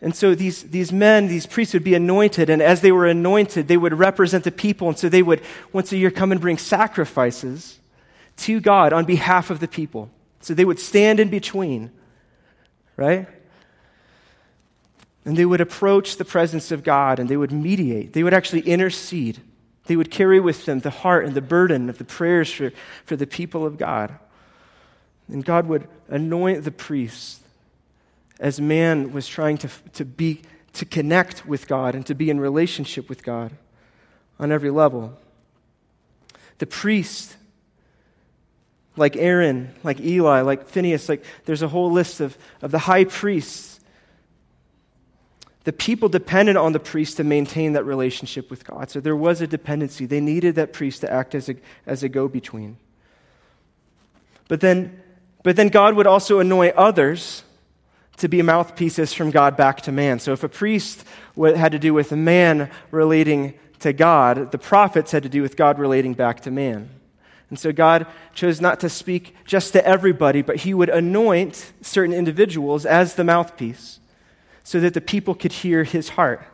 And 0.00 0.14
so 0.14 0.34
these, 0.34 0.62
these 0.62 0.92
men, 0.92 1.26
these 1.26 1.44
priests 1.44 1.74
would 1.74 1.84
be 1.84 1.94
anointed, 1.94 2.48
and 2.48 2.62
as 2.62 2.80
they 2.82 2.92
were 2.92 3.06
anointed, 3.06 3.66
they 3.66 3.76
would 3.76 3.92
represent 3.92 4.44
the 4.44 4.52
people. 4.52 4.88
And 4.88 4.96
so 4.96 5.08
they 5.08 5.24
would, 5.24 5.42
once 5.72 5.92
a 5.92 5.96
year, 5.96 6.12
come 6.12 6.30
and 6.30 6.40
bring 6.40 6.56
sacrifices 6.56 7.80
to 8.38 8.60
God 8.60 8.92
on 8.92 9.04
behalf 9.04 9.50
of 9.50 9.58
the 9.58 9.66
people. 9.66 10.08
So 10.40 10.54
they 10.54 10.64
would 10.64 10.78
stand 10.78 11.20
in 11.20 11.28
between, 11.28 11.90
right? 12.96 13.28
And 15.24 15.36
they 15.36 15.44
would 15.44 15.60
approach 15.60 16.16
the 16.16 16.24
presence 16.24 16.70
of 16.70 16.84
God 16.84 17.18
and 17.18 17.28
they 17.28 17.36
would 17.36 17.52
mediate. 17.52 18.12
They 18.12 18.22
would 18.22 18.34
actually 18.34 18.62
intercede. 18.62 19.40
They 19.86 19.96
would 19.96 20.10
carry 20.10 20.40
with 20.40 20.64
them 20.64 20.80
the 20.80 20.90
heart 20.90 21.24
and 21.24 21.34
the 21.34 21.42
burden 21.42 21.88
of 21.88 21.98
the 21.98 22.04
prayers 22.04 22.52
for, 22.52 22.72
for 23.04 23.16
the 23.16 23.26
people 23.26 23.66
of 23.66 23.78
God. 23.78 24.14
And 25.28 25.44
God 25.44 25.66
would 25.66 25.88
anoint 26.08 26.64
the 26.64 26.70
priests 26.70 27.40
as 28.40 28.60
man 28.60 29.12
was 29.12 29.26
trying 29.26 29.58
to, 29.58 29.68
to 29.94 30.04
be 30.04 30.42
to 30.74 30.84
connect 30.84 31.44
with 31.44 31.66
God 31.66 31.94
and 31.94 32.06
to 32.06 32.14
be 32.14 32.30
in 32.30 32.38
relationship 32.38 33.08
with 33.08 33.24
God 33.24 33.52
on 34.38 34.52
every 34.52 34.70
level. 34.70 35.18
The 36.58 36.66
priest, 36.66 37.36
like 38.98 39.16
Aaron, 39.16 39.74
like 39.82 40.00
Eli, 40.00 40.40
like 40.42 40.68
Phineas, 40.68 41.08
like 41.08 41.24
there's 41.44 41.62
a 41.62 41.68
whole 41.68 41.90
list 41.90 42.20
of, 42.20 42.36
of 42.60 42.70
the 42.70 42.80
high 42.80 43.04
priests. 43.04 43.80
The 45.64 45.72
people 45.72 46.08
depended 46.08 46.56
on 46.56 46.72
the 46.72 46.80
priest 46.80 47.18
to 47.18 47.24
maintain 47.24 47.74
that 47.74 47.84
relationship 47.84 48.50
with 48.50 48.64
God. 48.64 48.90
So 48.90 49.00
there 49.00 49.16
was 49.16 49.40
a 49.40 49.46
dependency. 49.46 50.06
They 50.06 50.20
needed 50.20 50.54
that 50.56 50.72
priest 50.72 51.02
to 51.02 51.12
act 51.12 51.34
as 51.34 51.48
a, 51.48 51.56
as 51.86 52.02
a 52.02 52.08
go 52.08 52.26
between. 52.28 52.78
But 54.48 54.60
then, 54.60 55.00
but 55.42 55.56
then 55.56 55.68
God 55.68 55.94
would 55.94 56.06
also 56.06 56.40
anoint 56.40 56.74
others 56.74 57.44
to 58.16 58.28
be 58.28 58.42
mouthpieces 58.42 59.12
from 59.12 59.30
God 59.30 59.56
back 59.56 59.82
to 59.82 59.92
man. 59.92 60.18
So 60.18 60.32
if 60.32 60.42
a 60.42 60.48
priest 60.48 61.04
had 61.36 61.72
to 61.72 61.78
do 61.78 61.94
with 61.94 62.10
a 62.12 62.16
man 62.16 62.70
relating 62.90 63.54
to 63.80 63.92
God, 63.92 64.50
the 64.50 64.58
prophets 64.58 65.12
had 65.12 65.22
to 65.22 65.28
do 65.28 65.42
with 65.42 65.56
God 65.56 65.78
relating 65.78 66.14
back 66.14 66.40
to 66.40 66.50
man. 66.50 66.90
And 67.50 67.58
so 67.58 67.72
God 67.72 68.06
chose 68.34 68.60
not 68.60 68.80
to 68.80 68.88
speak 68.88 69.34
just 69.44 69.72
to 69.72 69.86
everybody, 69.86 70.42
but 70.42 70.56
he 70.56 70.74
would 70.74 70.90
anoint 70.90 71.72
certain 71.80 72.14
individuals 72.14 72.84
as 72.84 73.14
the 73.14 73.24
mouthpiece 73.24 74.00
so 74.64 74.80
that 74.80 74.94
the 74.94 75.00
people 75.00 75.34
could 75.34 75.52
hear 75.52 75.84
his 75.84 76.10
heart. 76.10 76.44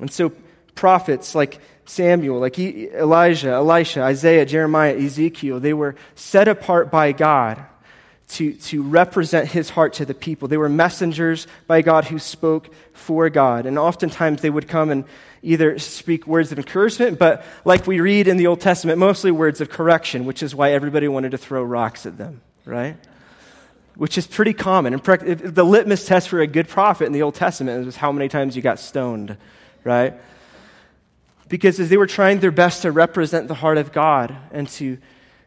And 0.00 0.10
so 0.10 0.32
prophets 0.74 1.34
like 1.34 1.60
Samuel, 1.84 2.38
like 2.38 2.58
Elijah, 2.58 3.50
Elisha, 3.50 4.02
Isaiah, 4.02 4.46
Jeremiah, 4.46 4.96
Ezekiel, 4.96 5.58
they 5.58 5.72
were 5.72 5.96
set 6.14 6.46
apart 6.46 6.90
by 6.90 7.12
God 7.12 7.64
to, 8.28 8.52
to 8.54 8.82
represent 8.82 9.48
his 9.48 9.70
heart 9.70 9.94
to 9.94 10.04
the 10.04 10.14
people. 10.14 10.48
They 10.48 10.56
were 10.56 10.68
messengers 10.68 11.46
by 11.66 11.82
God 11.82 12.06
who 12.06 12.18
spoke 12.18 12.70
for 12.92 13.30
God. 13.30 13.66
And 13.66 13.78
oftentimes 13.78 14.42
they 14.42 14.50
would 14.50 14.68
come 14.68 14.90
and 14.90 15.04
either 15.46 15.78
speak 15.78 16.26
words 16.26 16.50
of 16.50 16.58
encouragement, 16.58 17.20
but 17.20 17.44
like 17.64 17.86
we 17.86 18.00
read 18.00 18.26
in 18.26 18.36
the 18.36 18.48
Old 18.48 18.60
Testament, 18.60 18.98
mostly 18.98 19.30
words 19.30 19.60
of 19.60 19.70
correction, 19.70 20.24
which 20.24 20.42
is 20.42 20.54
why 20.54 20.72
everybody 20.72 21.06
wanted 21.06 21.30
to 21.30 21.38
throw 21.38 21.62
rocks 21.62 22.04
at 22.04 22.18
them, 22.18 22.42
right? 22.64 22.96
Which 23.94 24.18
is 24.18 24.26
pretty 24.26 24.52
common. 24.52 24.92
And 24.92 25.02
the 25.02 25.64
litmus 25.64 26.04
test 26.04 26.28
for 26.28 26.40
a 26.40 26.48
good 26.48 26.66
prophet 26.66 27.04
in 27.04 27.12
the 27.12 27.22
Old 27.22 27.36
Testament 27.36 27.86
was 27.86 27.94
how 27.94 28.10
many 28.10 28.28
times 28.28 28.56
you 28.56 28.62
got 28.62 28.80
stoned, 28.80 29.36
right? 29.84 30.14
Because 31.48 31.78
as 31.78 31.90
they 31.90 31.96
were 31.96 32.08
trying 32.08 32.40
their 32.40 32.50
best 32.50 32.82
to 32.82 32.90
represent 32.90 33.46
the 33.46 33.54
heart 33.54 33.78
of 33.78 33.92
God 33.92 34.36
and 34.50 34.68
to, 34.70 34.98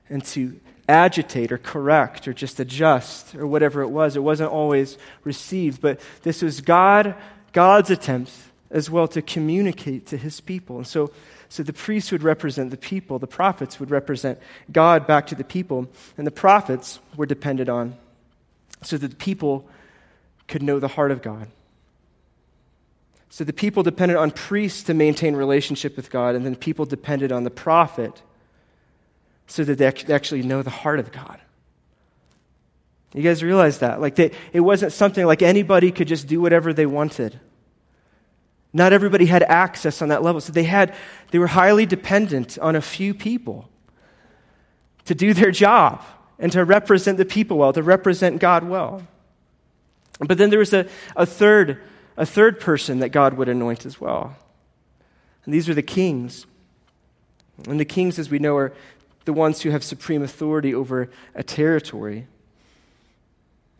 and 0.09 0.23
to 0.27 0.57
agitate 0.87 1.51
or 1.51 1.57
correct 1.57 2.25
or 2.25 2.33
just 2.33 2.57
adjust 2.61 3.35
or 3.35 3.45
whatever 3.45 3.81
it 3.81 3.89
was. 3.89 4.15
It 4.15 4.23
wasn't 4.23 4.49
always 4.49 4.97
received, 5.25 5.81
but 5.81 5.99
this 6.23 6.41
was 6.41 6.61
God, 6.61 7.15
God's 7.51 7.91
attempt 7.91 8.31
as 8.71 8.89
well 8.89 9.07
to 9.07 9.21
communicate 9.21 10.05
to 10.07 10.17
his 10.17 10.41
people. 10.41 10.77
And 10.77 10.87
so, 10.87 11.11
so 11.47 11.63
the 11.63 11.73
priests 11.73 12.11
would 12.11 12.23
represent 12.23 12.71
the 12.71 12.77
people, 12.77 13.17
the 13.19 13.27
prophets 13.27 13.79
would 13.79 13.89
represent 13.89 14.39
God 14.71 15.07
back 15.07 15.27
to 15.27 15.35
the 15.35 15.43
people, 15.43 15.87
and 16.17 16.27
the 16.27 16.31
prophets 16.31 16.99
were 17.15 17.25
depended 17.25 17.69
on 17.69 17.95
so 18.81 18.97
that 18.97 19.07
the 19.07 19.15
people 19.15 19.67
could 20.47 20.61
know 20.61 20.79
the 20.79 20.87
heart 20.87 21.11
of 21.11 21.21
God. 21.21 21.47
So 23.29 23.43
the 23.43 23.53
people 23.53 23.83
depended 23.83 24.17
on 24.17 24.31
priests 24.31 24.83
to 24.83 24.93
maintain 24.93 25.35
relationship 25.35 25.95
with 25.95 26.09
God, 26.09 26.35
and 26.35 26.45
then 26.45 26.55
people 26.55 26.85
depended 26.85 27.31
on 27.31 27.43
the 27.43 27.51
prophet 27.51 28.21
so 29.47 29.63
that 29.63 29.77
they 29.77 30.13
actually 30.13 30.43
know 30.43 30.61
the 30.61 30.69
heart 30.69 30.99
of 30.99 31.11
God. 31.11 31.39
You 33.13 33.23
guys 33.23 33.43
realize 33.43 33.79
that? 33.79 33.99
Like, 33.99 34.15
they, 34.15 34.31
it 34.53 34.59
wasn't 34.59 34.93
something 34.93 35.25
like 35.25 35.41
anybody 35.41 35.91
could 35.91 36.07
just 36.07 36.27
do 36.27 36.39
whatever 36.41 36.73
they 36.73 36.85
wanted. 36.85 37.39
Not 38.71 38.93
everybody 38.93 39.25
had 39.25 39.43
access 39.43 40.01
on 40.01 40.09
that 40.09 40.21
level. 40.21 40.41
So 40.41 40.53
they 40.53 40.63
had, 40.63 40.95
they 41.31 41.39
were 41.39 41.47
highly 41.47 41.85
dependent 41.85 42.57
on 42.59 42.75
a 42.75 42.81
few 42.81 43.13
people 43.13 43.69
to 45.05 45.15
do 45.15 45.33
their 45.33 45.51
job 45.51 46.03
and 46.37 46.51
to 46.51 46.63
represent 46.63 47.17
the 47.17 47.25
people 47.25 47.57
well, 47.57 47.73
to 47.73 47.81
represent 47.81 48.39
God 48.39 48.63
well. 48.63 49.03
But 50.19 50.37
then 50.37 50.49
there 50.49 50.59
was 50.59 50.73
a, 50.73 50.87
a 51.15 51.25
third, 51.25 51.81
a 52.15 52.25
third 52.25 52.59
person 52.59 52.99
that 52.99 53.09
God 53.09 53.33
would 53.35 53.49
anoint 53.49 53.85
as 53.85 53.99
well. 53.99 54.35
And 55.45 55.53
these 55.53 55.67
are 55.67 55.73
the 55.73 55.81
kings. 55.81 56.45
And 57.67 57.79
the 57.79 57.85
kings, 57.85 58.19
as 58.19 58.29
we 58.29 58.39
know, 58.39 58.55
are 58.57 58.73
the 59.25 59.33
ones 59.33 59.61
who 59.61 59.71
have 59.71 59.83
supreme 59.83 60.21
authority 60.21 60.73
over 60.73 61.09
a 61.33 61.43
territory. 61.43 62.27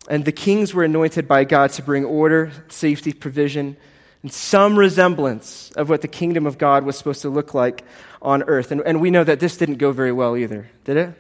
And 0.10 0.26
the 0.26 0.32
kings 0.32 0.74
were 0.74 0.84
anointed 0.84 1.28
by 1.28 1.44
God 1.44 1.72
to 1.74 1.84
bring 1.84 2.06
order, 2.06 2.52
safety, 2.70 3.14
provision, 3.14 3.78
and 4.22 4.32
some 4.32 4.78
resemblance 4.78 5.72
of 5.72 5.90
what 5.90 6.02
the 6.02 6.08
kingdom 6.08 6.46
of 6.46 6.58
God 6.58 6.84
was 6.84 6.98
supposed 6.98 7.22
to 7.22 7.30
look 7.30 7.54
like 7.54 7.84
on 8.22 8.44
earth. 8.44 8.72
And, 8.72 8.82
and 8.82 9.00
we 9.00 9.12
know 9.12 9.24
that 9.24 9.40
this 9.40 9.56
didn't 9.58 9.78
go 9.78 9.92
very 9.92 10.12
well 10.12 10.36
either, 10.36 10.70
did 10.84 10.98
it? 10.98 11.14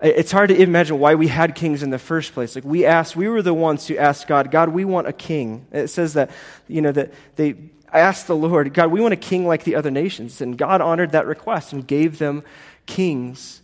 It's 0.00 0.32
hard 0.32 0.48
to 0.48 0.60
imagine 0.60 0.98
why 0.98 1.14
we 1.14 1.28
had 1.28 1.54
kings 1.54 1.82
in 1.82 1.90
the 1.90 1.98
first 1.98 2.32
place. 2.32 2.56
Like 2.56 2.64
we 2.64 2.84
asked, 2.84 3.14
we 3.14 3.28
were 3.28 3.40
the 3.40 3.54
ones 3.54 3.86
who 3.86 3.96
asked 3.96 4.26
God, 4.26 4.50
God, 4.50 4.70
we 4.70 4.84
want 4.84 5.06
a 5.06 5.12
king. 5.12 5.66
It 5.70 5.88
says 5.88 6.14
that, 6.14 6.30
you 6.66 6.82
know, 6.82 6.90
that 6.90 7.12
they 7.36 7.54
asked 7.92 8.26
the 8.26 8.34
Lord, 8.34 8.74
God, 8.74 8.90
we 8.90 9.00
want 9.00 9.12
a 9.12 9.16
king 9.16 9.46
like 9.46 9.62
the 9.62 9.76
other 9.76 9.92
nations. 9.92 10.40
And 10.40 10.58
God 10.58 10.80
honored 10.80 11.12
that 11.12 11.26
request 11.26 11.72
and 11.72 11.86
gave 11.86 12.18
them 12.18 12.42
kings 12.86 13.60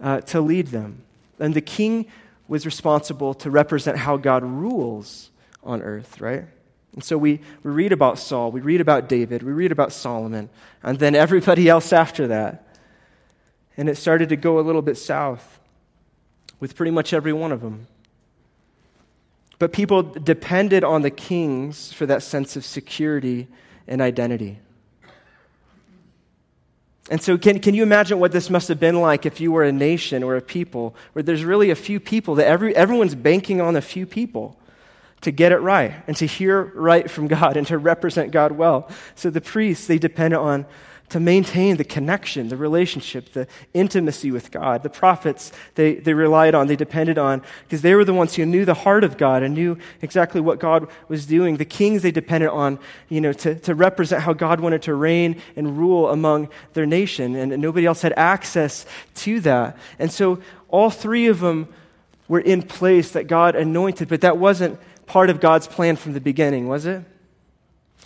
uh, 0.00 0.22
to 0.22 0.40
lead 0.40 0.68
them. 0.68 1.02
And 1.38 1.52
the 1.52 1.60
king 1.60 2.06
was 2.46 2.64
responsible 2.64 3.34
to 3.34 3.50
represent 3.50 3.98
how 3.98 4.16
God 4.16 4.42
rules 4.44 5.30
on 5.62 5.82
earth, 5.82 6.18
right? 6.18 6.46
And 6.98 7.04
so 7.04 7.16
we, 7.16 7.38
we 7.62 7.70
read 7.70 7.92
about 7.92 8.18
Saul, 8.18 8.50
we 8.50 8.60
read 8.60 8.80
about 8.80 9.08
David, 9.08 9.44
we 9.44 9.52
read 9.52 9.70
about 9.70 9.92
Solomon, 9.92 10.50
and 10.82 10.98
then 10.98 11.14
everybody 11.14 11.68
else 11.68 11.92
after 11.92 12.26
that. 12.26 12.66
And 13.76 13.88
it 13.88 13.94
started 13.94 14.30
to 14.30 14.36
go 14.36 14.58
a 14.58 14.62
little 14.62 14.82
bit 14.82 14.98
south 14.98 15.60
with 16.58 16.74
pretty 16.74 16.90
much 16.90 17.12
every 17.12 17.32
one 17.32 17.52
of 17.52 17.60
them. 17.60 17.86
But 19.60 19.72
people 19.72 20.02
depended 20.02 20.82
on 20.82 21.02
the 21.02 21.10
kings 21.12 21.92
for 21.92 22.04
that 22.06 22.24
sense 22.24 22.56
of 22.56 22.64
security 22.64 23.46
and 23.86 24.02
identity. 24.02 24.58
And 27.12 27.22
so, 27.22 27.38
can, 27.38 27.60
can 27.60 27.74
you 27.74 27.84
imagine 27.84 28.18
what 28.18 28.32
this 28.32 28.50
must 28.50 28.66
have 28.66 28.80
been 28.80 29.00
like 29.00 29.24
if 29.24 29.40
you 29.40 29.52
were 29.52 29.62
a 29.62 29.70
nation 29.70 30.24
or 30.24 30.34
a 30.34 30.42
people 30.42 30.96
where 31.12 31.22
there's 31.22 31.44
really 31.44 31.70
a 31.70 31.76
few 31.76 32.00
people 32.00 32.34
that 32.34 32.48
every, 32.48 32.74
everyone's 32.74 33.14
banking 33.14 33.60
on 33.60 33.76
a 33.76 33.80
few 33.80 34.04
people 34.04 34.58
to 35.22 35.30
get 35.30 35.52
it 35.52 35.58
right 35.58 35.94
and 36.06 36.16
to 36.16 36.26
hear 36.26 36.62
right 36.74 37.10
from 37.10 37.28
God 37.28 37.56
and 37.56 37.66
to 37.66 37.78
represent 37.78 38.30
God 38.30 38.52
well? 38.52 38.90
So, 39.14 39.30
the 39.30 39.40
priests, 39.40 39.86
they 39.86 39.98
depend 39.98 40.34
on 40.34 40.66
to 41.10 41.20
maintain 41.20 41.76
the 41.76 41.84
connection, 41.84 42.48
the 42.48 42.56
relationship, 42.56 43.32
the 43.32 43.46
intimacy 43.72 44.30
with 44.30 44.50
God. 44.50 44.82
The 44.82 44.90
prophets, 44.90 45.52
they, 45.74 45.94
they 45.94 46.12
relied 46.12 46.54
on, 46.54 46.66
they 46.66 46.76
depended 46.76 47.16
on, 47.16 47.42
because 47.64 47.82
they 47.82 47.94
were 47.94 48.04
the 48.04 48.12
ones 48.12 48.34
who 48.34 48.44
knew 48.44 48.64
the 48.64 48.74
heart 48.74 49.04
of 49.04 49.16
God 49.16 49.42
and 49.42 49.54
knew 49.54 49.78
exactly 50.02 50.40
what 50.40 50.58
God 50.58 50.86
was 51.08 51.24
doing. 51.24 51.56
The 51.56 51.64
kings, 51.64 52.02
they 52.02 52.10
depended 52.10 52.50
on, 52.50 52.78
you 53.08 53.20
know, 53.20 53.32
to, 53.32 53.54
to 53.60 53.74
represent 53.74 54.22
how 54.22 54.34
God 54.34 54.60
wanted 54.60 54.82
to 54.82 54.94
reign 54.94 55.40
and 55.56 55.78
rule 55.78 56.10
among 56.10 56.50
their 56.74 56.86
nation. 56.86 57.34
And 57.36 57.56
nobody 57.62 57.86
else 57.86 58.02
had 58.02 58.12
access 58.16 58.84
to 59.16 59.40
that. 59.40 59.78
And 59.98 60.12
so 60.12 60.40
all 60.68 60.90
three 60.90 61.26
of 61.26 61.40
them 61.40 61.68
were 62.28 62.40
in 62.40 62.60
place 62.60 63.12
that 63.12 63.26
God 63.26 63.56
anointed, 63.56 64.08
but 64.08 64.20
that 64.20 64.36
wasn't 64.36 64.78
part 65.08 65.30
of 65.30 65.40
God's 65.40 65.66
plan 65.66 65.96
from 65.96 66.12
the 66.12 66.20
beginning, 66.20 66.68
was 66.68 66.86
it? 66.86 67.02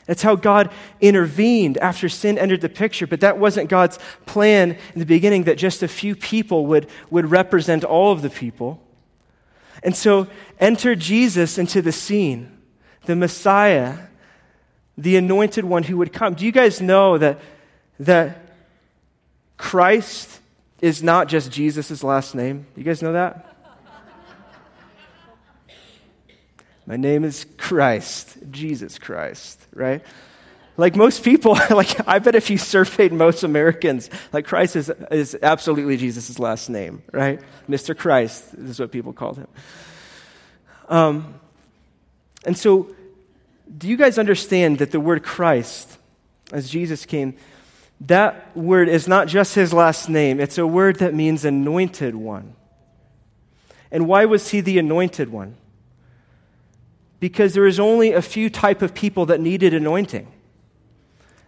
That's 0.06 0.22
how 0.22 0.34
God 0.34 0.70
intervened 1.00 1.78
after 1.78 2.08
sin 2.08 2.38
entered 2.38 2.60
the 2.60 2.68
picture. 2.68 3.06
But 3.06 3.20
that 3.20 3.38
wasn't 3.38 3.68
God's 3.68 3.98
plan 4.26 4.76
in 4.94 4.98
the 4.98 5.06
beginning 5.06 5.44
that 5.44 5.58
just 5.58 5.82
a 5.82 5.88
few 5.88 6.16
people 6.16 6.66
would, 6.66 6.88
would 7.10 7.30
represent 7.30 7.84
all 7.84 8.12
of 8.12 8.22
the 8.22 8.30
people. 8.30 8.82
And 9.82 9.96
so 9.96 10.26
enter 10.58 10.94
Jesus 10.94 11.58
into 11.58 11.82
the 11.82 11.92
scene, 11.92 12.56
the 13.04 13.16
Messiah, 13.16 13.98
the 14.98 15.16
anointed 15.16 15.64
one 15.64 15.84
who 15.84 15.96
would 15.98 16.12
come. 16.12 16.34
Do 16.34 16.44
you 16.44 16.52
guys 16.52 16.80
know 16.80 17.18
that, 17.18 17.40
that 18.00 18.38
Christ 19.56 20.40
is 20.80 21.02
not 21.02 21.28
just 21.28 21.50
Jesus' 21.50 22.02
last 22.02 22.34
name? 22.34 22.66
You 22.76 22.82
guys 22.82 23.02
know 23.02 23.12
that? 23.12 23.51
My 26.86 26.96
name 26.96 27.24
is 27.24 27.46
Christ, 27.58 28.36
Jesus 28.50 28.98
Christ, 28.98 29.64
right? 29.72 30.02
Like 30.76 30.96
most 30.96 31.22
people, 31.22 31.52
like 31.70 32.08
I 32.08 32.18
bet 32.18 32.34
if 32.34 32.50
you 32.50 32.58
surveyed 32.58 33.12
most 33.12 33.44
Americans, 33.44 34.10
like 34.32 34.46
Christ 34.46 34.74
is, 34.76 34.90
is 35.10 35.36
absolutely 35.42 35.96
Jesus' 35.96 36.38
last 36.38 36.68
name, 36.68 37.02
right? 37.12 37.40
Mr. 37.68 37.96
Christ 37.96 38.54
is 38.54 38.80
what 38.80 38.90
people 38.90 39.12
called 39.12 39.36
him. 39.36 39.48
Um, 40.88 41.34
and 42.44 42.58
so, 42.58 42.94
do 43.78 43.88
you 43.88 43.96
guys 43.96 44.18
understand 44.18 44.78
that 44.78 44.90
the 44.90 45.00
word 45.00 45.22
Christ, 45.22 45.98
as 46.52 46.68
Jesus 46.68 47.06
came, 47.06 47.36
that 48.02 48.54
word 48.56 48.88
is 48.88 49.06
not 49.06 49.28
just 49.28 49.54
his 49.54 49.72
last 49.72 50.08
name, 50.08 50.40
it's 50.40 50.58
a 50.58 50.66
word 50.66 50.96
that 50.96 51.14
means 51.14 51.44
anointed 51.44 52.16
one. 52.16 52.54
And 53.92 54.08
why 54.08 54.24
was 54.24 54.50
he 54.50 54.60
the 54.60 54.78
anointed 54.78 55.28
one? 55.28 55.56
Because 57.22 57.54
there 57.54 57.68
is 57.68 57.78
only 57.78 58.10
a 58.10 58.20
few 58.20 58.50
type 58.50 58.82
of 58.82 58.94
people 58.94 59.26
that 59.26 59.38
needed 59.38 59.74
anointing. 59.74 60.26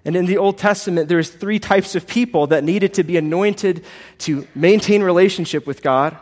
And 0.04 0.14
in 0.14 0.26
the 0.26 0.38
Old 0.38 0.56
Testament, 0.56 1.08
there's 1.08 1.30
three 1.30 1.58
types 1.58 1.96
of 1.96 2.06
people 2.06 2.46
that 2.46 2.62
needed 2.62 2.94
to 2.94 3.02
be 3.02 3.16
anointed 3.16 3.84
to 4.18 4.46
maintain 4.54 5.02
relationship 5.02 5.66
with 5.66 5.82
God, 5.82 6.16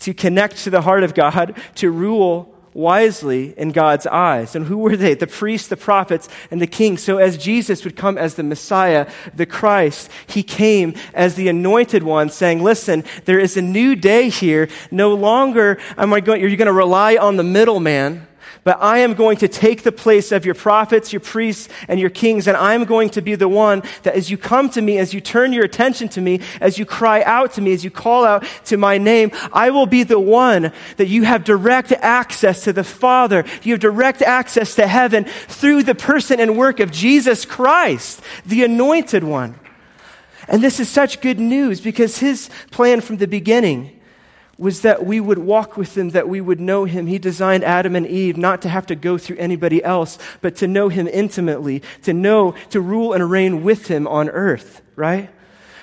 to 0.00 0.12
connect 0.12 0.58
to 0.64 0.70
the 0.70 0.82
heart 0.82 1.02
of 1.02 1.14
God, 1.14 1.56
to 1.76 1.90
rule 1.90 2.54
wisely 2.74 3.58
in 3.58 3.72
God's 3.72 4.06
eyes. 4.06 4.54
And 4.54 4.66
who 4.66 4.76
were 4.76 4.98
they? 4.98 5.14
The 5.14 5.26
priests, 5.26 5.68
the 5.68 5.76
prophets, 5.78 6.28
and 6.50 6.60
the 6.60 6.66
kings. 6.66 7.02
So 7.02 7.16
as 7.16 7.38
Jesus 7.38 7.84
would 7.84 7.96
come 7.96 8.18
as 8.18 8.34
the 8.34 8.42
Messiah, 8.42 9.10
the 9.34 9.46
Christ, 9.46 10.10
he 10.26 10.42
came 10.42 10.92
as 11.14 11.36
the 11.36 11.48
anointed 11.48 12.02
one 12.02 12.28
saying, 12.28 12.62
listen, 12.62 13.04
there 13.24 13.40
is 13.40 13.56
a 13.56 13.62
new 13.62 13.96
day 13.96 14.28
here. 14.28 14.68
No 14.90 15.14
longer 15.14 15.78
am 15.96 16.12
I 16.12 16.20
going, 16.20 16.42
you're 16.42 16.54
going 16.54 16.66
to 16.66 16.72
rely 16.74 17.16
on 17.16 17.38
the 17.38 17.42
middleman 17.42 18.26
but 18.64 18.78
I 18.80 18.98
am 18.98 19.14
going 19.14 19.38
to 19.38 19.48
take 19.48 19.82
the 19.82 19.92
place 19.92 20.30
of 20.30 20.44
your 20.44 20.54
prophets, 20.54 21.12
your 21.12 21.20
priests, 21.20 21.68
and 21.88 21.98
your 21.98 22.10
kings, 22.10 22.46
and 22.46 22.56
I'm 22.56 22.84
going 22.84 23.10
to 23.10 23.22
be 23.22 23.34
the 23.34 23.48
one 23.48 23.82
that 24.04 24.14
as 24.14 24.30
you 24.30 24.38
come 24.38 24.70
to 24.70 24.82
me, 24.82 24.98
as 24.98 25.12
you 25.12 25.20
turn 25.20 25.52
your 25.52 25.64
attention 25.64 26.08
to 26.10 26.20
me, 26.20 26.40
as 26.60 26.78
you 26.78 26.86
cry 26.86 27.22
out 27.22 27.54
to 27.54 27.60
me, 27.60 27.72
as 27.72 27.82
you 27.82 27.90
call 27.90 28.24
out 28.24 28.44
to 28.66 28.76
my 28.76 28.98
name, 28.98 29.32
I 29.52 29.70
will 29.70 29.86
be 29.86 30.04
the 30.04 30.20
one 30.20 30.72
that 30.96 31.08
you 31.08 31.24
have 31.24 31.44
direct 31.44 31.92
access 31.92 32.64
to 32.64 32.72
the 32.72 32.84
Father. 32.84 33.44
You 33.62 33.72
have 33.72 33.80
direct 33.80 34.22
access 34.22 34.76
to 34.76 34.86
heaven 34.86 35.24
through 35.24 35.82
the 35.82 35.94
person 35.94 36.38
and 36.38 36.56
work 36.56 36.78
of 36.78 36.92
Jesus 36.92 37.44
Christ, 37.44 38.20
the 38.46 38.62
anointed 38.64 39.24
one. 39.24 39.58
And 40.48 40.62
this 40.62 40.80
is 40.80 40.88
such 40.88 41.20
good 41.20 41.40
news 41.40 41.80
because 41.80 42.18
his 42.18 42.50
plan 42.70 43.00
from 43.00 43.16
the 43.16 43.28
beginning 43.28 43.91
was 44.62 44.82
that 44.82 45.04
we 45.04 45.18
would 45.18 45.38
walk 45.38 45.76
with 45.76 45.98
him, 45.98 46.10
that 46.10 46.28
we 46.28 46.40
would 46.40 46.60
know 46.60 46.84
him. 46.84 47.08
He 47.08 47.18
designed 47.18 47.64
Adam 47.64 47.96
and 47.96 48.06
Eve 48.06 48.36
not 48.36 48.62
to 48.62 48.68
have 48.68 48.86
to 48.86 48.94
go 48.94 49.18
through 49.18 49.38
anybody 49.38 49.82
else, 49.82 50.18
but 50.40 50.54
to 50.56 50.68
know 50.68 50.88
him 50.88 51.08
intimately, 51.08 51.82
to 52.02 52.12
know, 52.12 52.54
to 52.70 52.80
rule 52.80 53.12
and 53.12 53.28
reign 53.28 53.64
with 53.64 53.88
him 53.88 54.06
on 54.06 54.28
earth, 54.28 54.80
right? 54.94 55.30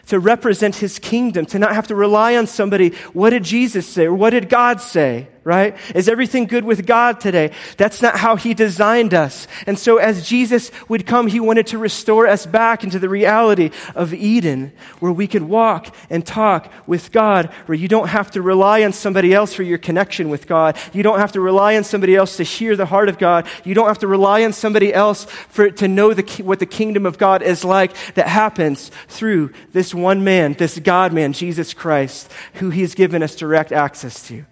To 0.08 0.20
represent 0.20 0.78
his 0.78 0.98
kingdom, 0.98 1.46
to 1.48 1.60
not 1.60 1.76
have 1.76 1.88
to 1.88 1.96
rely 1.96 2.38
on 2.38 2.48
somebody. 2.48 2.92
What 3.12 3.32
did 3.32 3.44
Jesus 3.44 3.86
say? 3.86 4.06
Or 4.06 4.14
what 4.14 4.30
did 4.30 4.48
God 4.48 4.80
say? 4.80 5.28
Right? 5.44 5.76
Is 5.96 6.10
everything 6.10 6.46
good 6.46 6.66
with 6.66 6.86
God 6.86 7.20
today? 7.20 7.52
That's 7.78 8.02
not 8.02 8.18
how 8.18 8.36
He 8.36 8.54
designed 8.54 9.14
us. 9.14 9.48
And 9.66 9.78
so 9.78 9.98
as 9.98 10.28
Jesus 10.28 10.72
would 10.88 11.06
come, 11.06 11.28
He 11.28 11.40
wanted 11.40 11.68
to 11.68 11.78
restore 11.78 12.28
us 12.28 12.46
back 12.46 12.84
into 12.84 13.00
the 13.00 13.10
reality 13.10 13.72
of 13.96 14.14
Eden, 14.14 14.72
where 15.00 15.12
we 15.12 15.28
could 15.28 15.44
walk 15.44 15.96
and 16.10 16.26
talk 16.26 16.72
with 16.88 17.12
God, 17.12 17.48
where 17.66 17.78
you 17.78 17.88
don't 17.88 18.10
have 18.10 18.32
to 18.32 18.42
rely 18.42 18.84
on 18.84 18.94
somebody 18.94 19.34
else 19.34 19.54
for 19.54 19.64
your 19.64 19.78
connection 19.78 20.30
with 20.30 20.48
God. 20.48 20.78
You 20.94 21.04
don't 21.04 21.20
have 21.20 21.32
to 21.34 21.42
rely 21.42 21.76
on 21.76 21.84
somebody 21.84 22.16
else 22.16 22.38
to 22.38 22.44
hear 22.44 22.76
the 22.76 22.86
heart 22.86 23.10
of 23.10 23.18
God. 23.18 23.48
You 23.64 23.74
don't 23.74 23.88
have 23.88 24.00
to 24.00 24.08
rely 24.08 24.44
on 24.44 24.54
somebody 24.54 24.94
else 24.94 25.26
for, 25.26 25.70
to 25.72 25.88
know 25.88 26.14
the, 26.14 26.44
what 26.44 26.60
the 26.60 26.66
kingdom 26.66 27.06
of 27.06 27.18
God 27.18 27.42
is 27.42 27.64
like 27.64 27.94
that 28.14 28.28
happens 28.28 28.92
through 29.08 29.52
this 29.72 29.94
one 29.94 30.24
man, 30.24 30.54
this 30.54 30.80
God 30.80 31.14
man, 31.14 31.34
Jesus 31.34 31.74
Christ, 31.74 32.32
who 32.56 32.70
He's 32.70 32.96
given 32.96 33.24
us 33.24 33.36
direct 33.36 33.72
access 33.72 34.28
to. 34.28 34.46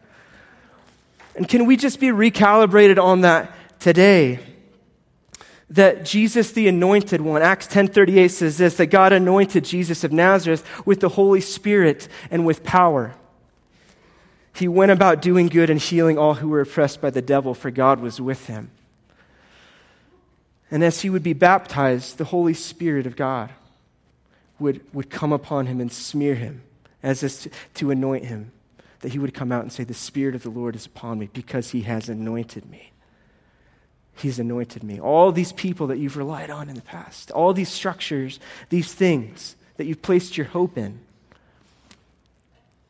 And 1.37 1.47
can 1.47 1.67
we 1.67 1.77
just 1.77 1.99
be 1.99 2.07
recalibrated 2.07 3.01
on 3.01 3.21
that 3.21 3.53
today? 3.79 4.39
That 5.69 6.03
Jesus 6.03 6.51
the 6.51 6.67
anointed 6.67 7.21
one, 7.21 7.43
Acts 7.43 7.67
10:38 7.67 8.31
says 8.31 8.57
this 8.57 8.75
that 8.77 8.87
God 8.87 9.13
anointed 9.13 9.63
Jesus 9.63 10.03
of 10.03 10.11
Nazareth 10.11 10.65
with 10.85 10.99
the 10.99 11.09
Holy 11.09 11.41
Spirit 11.41 12.07
and 12.31 12.45
with 12.45 12.63
power. 12.63 13.13
He 14.51 14.67
went 14.67 14.91
about 14.91 15.21
doing 15.21 15.47
good 15.47 15.69
and 15.69 15.79
healing 15.79 16.17
all 16.17 16.33
who 16.33 16.49
were 16.49 16.61
oppressed 16.61 16.99
by 17.01 17.11
the 17.11 17.21
devil, 17.21 17.53
for 17.53 17.69
God 17.69 17.99
was 17.99 18.19
with 18.19 18.47
him. 18.47 18.71
And 20.71 20.83
as 20.83 21.01
he 21.01 21.09
would 21.11 21.21
be 21.21 21.33
baptized, 21.33 22.17
the 22.17 22.25
Holy 22.25 22.55
Spirit 22.55 23.05
of 23.05 23.15
God 23.15 23.51
would, 24.57 24.81
would 24.91 25.11
come 25.11 25.31
upon 25.31 25.67
him 25.67 25.79
and 25.79 25.91
smear 25.91 26.33
him 26.33 26.63
as 27.03 27.19
to, 27.19 27.51
to 27.75 27.91
anoint 27.91 28.25
him 28.25 28.51
that 29.01 29.11
he 29.11 29.19
would 29.19 29.33
come 29.33 29.51
out 29.51 29.61
and 29.61 29.71
say, 29.71 29.83
The 29.83 29.93
Spirit 29.93 30.35
of 30.35 30.43
the 30.43 30.49
Lord 30.49 30.75
is 30.75 30.85
upon 30.85 31.19
me 31.19 31.29
because 31.31 31.71
he 31.71 31.81
has 31.81 32.09
anointed 32.09 32.69
me. 32.69 32.91
He's 34.15 34.39
anointed 34.39 34.83
me. 34.83 34.99
All 34.99 35.31
these 35.31 35.51
people 35.51 35.87
that 35.87 35.99
you've 35.99 36.17
relied 36.17 36.49
on 36.49 36.69
in 36.69 36.75
the 36.75 36.81
past, 36.81 37.29
all 37.31 37.53
these 37.53 37.69
structures, 37.69 38.39
these 38.69 38.93
things 38.93 39.55
that 39.77 39.85
you've 39.85 40.01
placed 40.01 40.37
your 40.37 40.47
hope 40.47 40.77
in. 40.77 40.99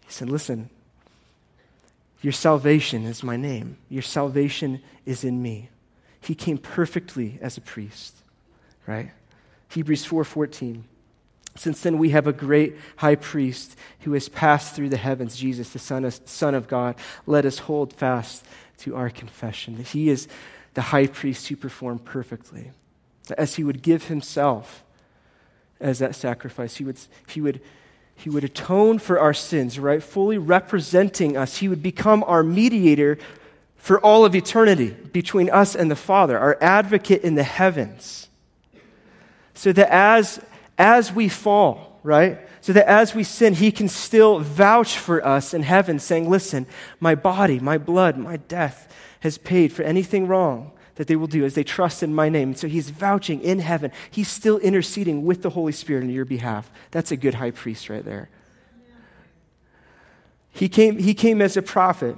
He 0.06 0.12
said, 0.12 0.30
Listen, 0.30 0.70
your 2.22 2.34
salvation 2.34 3.04
is 3.06 3.24
my 3.24 3.36
name. 3.36 3.78
Your 3.90 4.02
salvation 4.02 4.82
is 5.06 5.24
in 5.24 5.42
me. 5.42 5.70
He 6.22 6.34
came 6.34 6.58
perfectly 6.58 7.38
as 7.42 7.58
a 7.58 7.62
priest, 7.62 8.16
right? 8.86 9.12
Hebrews 9.70 10.06
4:14. 10.06 10.84
Since 11.58 11.82
then, 11.82 11.98
we 11.98 12.12
have 12.12 12.28
a 12.28 12.34
great 12.34 12.78
high 12.98 13.16
priest 13.16 13.76
who 14.02 14.14
has 14.14 14.30
passed 14.30 14.76
through 14.76 14.90
the 14.90 14.98
heavens, 14.98 15.36
Jesus, 15.36 15.70
the 15.70 15.80
Son 15.80 16.06
of, 16.06 16.20
Son 16.26 16.54
of 16.54 16.68
God. 16.68 16.96
Let 17.26 17.46
us 17.46 17.60
hold 17.60 17.94
fast 17.94 18.46
to 18.80 18.96
our 18.96 19.10
confession 19.10 19.78
that 19.78 19.88
he 19.88 20.10
is 20.10 20.28
the 20.76 20.84
high 20.84 21.08
priest 21.08 21.48
who 21.48 21.56
performed 21.56 22.06
perfectly. 22.06 22.72
As 23.38 23.56
he 23.56 23.64
would 23.64 23.82
give 23.82 24.06
himself 24.06 24.84
as 25.80 26.00
that 26.00 26.16
sacrifice, 26.16 26.76
he 26.76 26.84
would, 26.84 27.00
he 27.28 27.42
would, 27.42 27.62
he 28.16 28.30
would 28.30 28.44
atone 28.44 29.00
for 29.00 29.20
our 29.20 29.34
sins, 29.34 29.80
right? 29.80 30.02
Fully 30.02 30.38
representing 30.38 31.36
us. 31.36 31.58
He 31.58 31.68
would 31.68 31.82
become 31.82 32.24
our 32.26 32.44
mediator 32.44 33.18
for 33.76 34.00
all 34.00 34.26
of 34.26 34.36
eternity 34.36 34.90
between 34.92 35.50
us 35.50 35.76
and 35.76 35.90
the 35.90 35.96
Father, 35.96 36.38
our 36.38 36.58
advocate 36.62 37.24
in 37.24 37.36
the 37.36 37.44
heavens. 37.44 38.28
So 39.54 39.72
that 39.74 39.90
as 39.90 40.40
as 40.78 41.12
we 41.12 41.30
fall, 41.30 42.00
right? 42.04 42.40
So 42.62 42.74
that 42.74 42.88
as 42.88 43.16
we 43.16 43.24
sin, 43.24 43.54
he 43.54 43.72
can 43.72 43.88
still 43.88 44.40
vouch 44.40 44.98
for 44.98 45.26
us 45.26 45.54
in 45.54 45.64
heaven, 45.64 46.00
saying, 46.00 46.30
Listen, 46.30 46.68
my 47.00 47.16
body, 47.16 47.60
my 47.60 47.78
blood, 47.78 48.18
my 48.18 48.38
death 48.38 48.94
has 49.22 49.38
paid 49.38 49.74
for 49.74 49.84
anything 49.84 50.28
wrong 50.28 50.72
that 50.98 51.08
they 51.08 51.16
will 51.16 51.28
do 51.28 51.46
as 51.46 51.54
they 51.54 51.64
trust 51.64 52.02
in 52.04 52.14
my 52.14 52.28
name. 52.28 52.56
so 52.56 52.68
he's 52.68 52.90
vouching 52.90 53.40
in 53.42 53.60
heaven. 53.60 53.92
He's 54.10 54.28
still 54.28 54.58
interceding 54.58 55.26
with 55.26 55.44
the 55.44 55.52
Holy 55.52 55.72
Spirit 55.72 56.04
on 56.04 56.10
your 56.10 56.26
behalf. 56.26 56.72
That's 56.92 57.12
a 57.12 57.18
good 57.18 57.36
high 57.36 57.52
priest 57.52 57.88
right 57.88 58.04
there. 58.04 58.30
He 60.50 60.70
came, 60.70 60.98
he 60.98 61.14
came 61.14 61.40
as 61.42 61.56
a 61.56 61.62
prophet. 61.62 62.16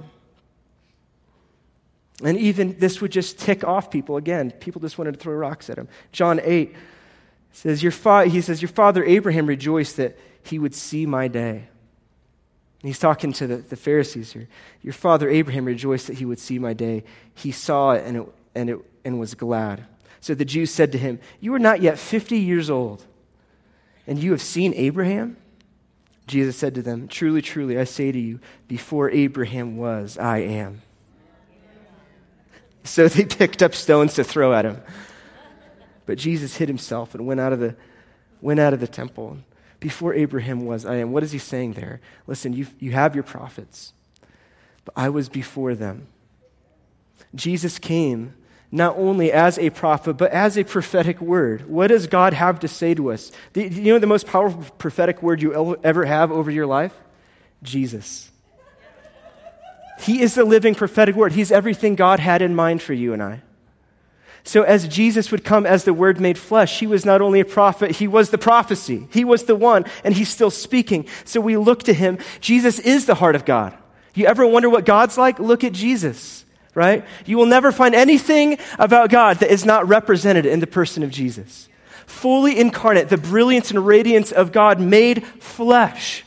And 2.24 2.38
even 2.38 2.78
this 2.78 3.00
would 3.02 3.12
just 3.12 3.38
tick 3.38 3.64
off 3.64 3.90
people. 3.90 4.16
Again, 4.16 4.50
people 4.50 4.80
just 4.80 4.96
wanted 4.96 5.12
to 5.14 5.20
throw 5.20 5.34
rocks 5.34 5.68
at 5.68 5.76
him. 5.76 5.88
John 6.12 6.40
8, 6.42 6.74
says, 7.52 7.82
your 7.82 7.92
fa- 7.92 8.26
he 8.26 8.40
says, 8.40 8.62
Your 8.62 8.68
father 8.68 9.04
Abraham 9.04 9.46
rejoiced 9.46 9.96
that 9.96 10.18
he 10.42 10.58
would 10.58 10.74
see 10.74 11.06
my 11.06 11.28
day. 11.28 11.68
And 12.82 12.88
he's 12.88 12.98
talking 12.98 13.32
to 13.34 13.46
the, 13.46 13.56
the 13.56 13.76
Pharisees 13.76 14.32
here. 14.32 14.48
Your 14.82 14.94
father 14.94 15.28
Abraham 15.28 15.66
rejoiced 15.66 16.06
that 16.06 16.16
he 16.18 16.24
would 16.24 16.38
see 16.38 16.58
my 16.58 16.72
day. 16.72 17.04
He 17.34 17.52
saw 17.52 17.92
it 17.92 18.06
and, 18.06 18.16
it 18.16 18.28
and, 18.54 18.70
it 18.70 18.78
and 19.04 19.20
was 19.20 19.34
glad. 19.34 19.84
So 20.20 20.34
the 20.34 20.44
Jews 20.44 20.70
said 20.70 20.92
to 20.92 20.98
him, 20.98 21.18
You 21.40 21.54
are 21.54 21.58
not 21.58 21.82
yet 21.82 21.98
50 21.98 22.38
years 22.38 22.70
old, 22.70 23.04
and 24.06 24.18
you 24.18 24.30
have 24.30 24.42
seen 24.42 24.72
Abraham? 24.74 25.36
Jesus 26.26 26.56
said 26.56 26.74
to 26.76 26.82
them, 26.82 27.08
Truly, 27.08 27.42
truly, 27.42 27.78
I 27.78 27.84
say 27.84 28.12
to 28.12 28.18
you, 28.18 28.40
before 28.68 29.10
Abraham 29.10 29.76
was, 29.76 30.16
I 30.16 30.38
am. 30.38 30.82
So 32.84 33.08
they 33.08 33.24
picked 33.26 33.62
up 33.62 33.74
stones 33.74 34.14
to 34.14 34.24
throw 34.24 34.54
at 34.54 34.64
him. 34.64 34.80
But 36.10 36.18
Jesus 36.18 36.56
hid 36.56 36.66
himself 36.68 37.14
and 37.14 37.24
went 37.24 37.38
out 37.38 37.52
of 37.52 37.60
the, 37.60 37.76
went 38.40 38.58
out 38.58 38.74
of 38.74 38.80
the 38.80 38.88
temple. 38.88 39.38
Before 39.78 40.12
Abraham 40.12 40.66
was, 40.66 40.84
I 40.84 40.96
am. 40.96 41.12
What 41.12 41.22
is 41.22 41.30
he 41.30 41.38
saying 41.38 41.74
there? 41.74 42.00
Listen, 42.26 42.52
you, 42.52 42.66
you 42.80 42.90
have 42.90 43.14
your 43.14 43.22
prophets, 43.22 43.92
but 44.84 44.92
I 44.96 45.08
was 45.08 45.28
before 45.28 45.76
them. 45.76 46.08
Jesus 47.32 47.78
came 47.78 48.34
not 48.72 48.96
only 48.96 49.30
as 49.30 49.56
a 49.60 49.70
prophet, 49.70 50.14
but 50.14 50.32
as 50.32 50.58
a 50.58 50.64
prophetic 50.64 51.20
word. 51.20 51.70
What 51.70 51.86
does 51.86 52.08
God 52.08 52.32
have 52.32 52.58
to 52.58 52.66
say 52.66 52.92
to 52.94 53.12
us? 53.12 53.30
Do 53.52 53.60
you 53.60 53.92
know 53.92 54.00
the 54.00 54.08
most 54.08 54.26
powerful 54.26 54.64
prophetic 54.78 55.22
word 55.22 55.40
you 55.40 55.78
ever 55.84 56.04
have 56.06 56.32
over 56.32 56.50
your 56.50 56.66
life? 56.66 56.92
Jesus. 57.62 58.32
He 60.00 60.22
is 60.22 60.34
the 60.34 60.44
living 60.44 60.74
prophetic 60.74 61.14
word. 61.14 61.30
He's 61.30 61.52
everything 61.52 61.94
God 61.94 62.18
had 62.18 62.42
in 62.42 62.56
mind 62.56 62.82
for 62.82 62.94
you 62.94 63.12
and 63.12 63.22
I. 63.22 63.42
So, 64.42 64.62
as 64.62 64.88
Jesus 64.88 65.30
would 65.30 65.44
come 65.44 65.66
as 65.66 65.84
the 65.84 65.94
Word 65.94 66.20
made 66.20 66.38
flesh, 66.38 66.80
he 66.80 66.86
was 66.86 67.04
not 67.04 67.20
only 67.20 67.40
a 67.40 67.44
prophet, 67.44 67.92
he 67.92 68.08
was 68.08 68.30
the 68.30 68.38
prophecy. 68.38 69.06
He 69.12 69.24
was 69.24 69.44
the 69.44 69.54
one, 69.54 69.84
and 70.02 70.14
he's 70.14 70.30
still 70.30 70.50
speaking. 70.50 71.06
So, 71.24 71.40
we 71.40 71.56
look 71.56 71.82
to 71.84 71.92
him. 71.92 72.18
Jesus 72.40 72.78
is 72.78 73.06
the 73.06 73.16
heart 73.16 73.36
of 73.36 73.44
God. 73.44 73.76
You 74.14 74.26
ever 74.26 74.46
wonder 74.46 74.70
what 74.70 74.86
God's 74.86 75.18
like? 75.18 75.38
Look 75.38 75.62
at 75.62 75.72
Jesus, 75.72 76.44
right? 76.74 77.04
You 77.26 77.36
will 77.36 77.46
never 77.46 77.70
find 77.70 77.94
anything 77.94 78.58
about 78.78 79.10
God 79.10 79.38
that 79.38 79.52
is 79.52 79.64
not 79.64 79.88
represented 79.88 80.46
in 80.46 80.60
the 80.60 80.66
person 80.66 81.02
of 81.02 81.10
Jesus. 81.10 81.68
Fully 82.06 82.58
incarnate, 82.58 83.08
the 83.08 83.18
brilliance 83.18 83.70
and 83.70 83.86
radiance 83.86 84.32
of 84.32 84.52
God 84.52 84.80
made 84.80 85.24
flesh. 85.24 86.24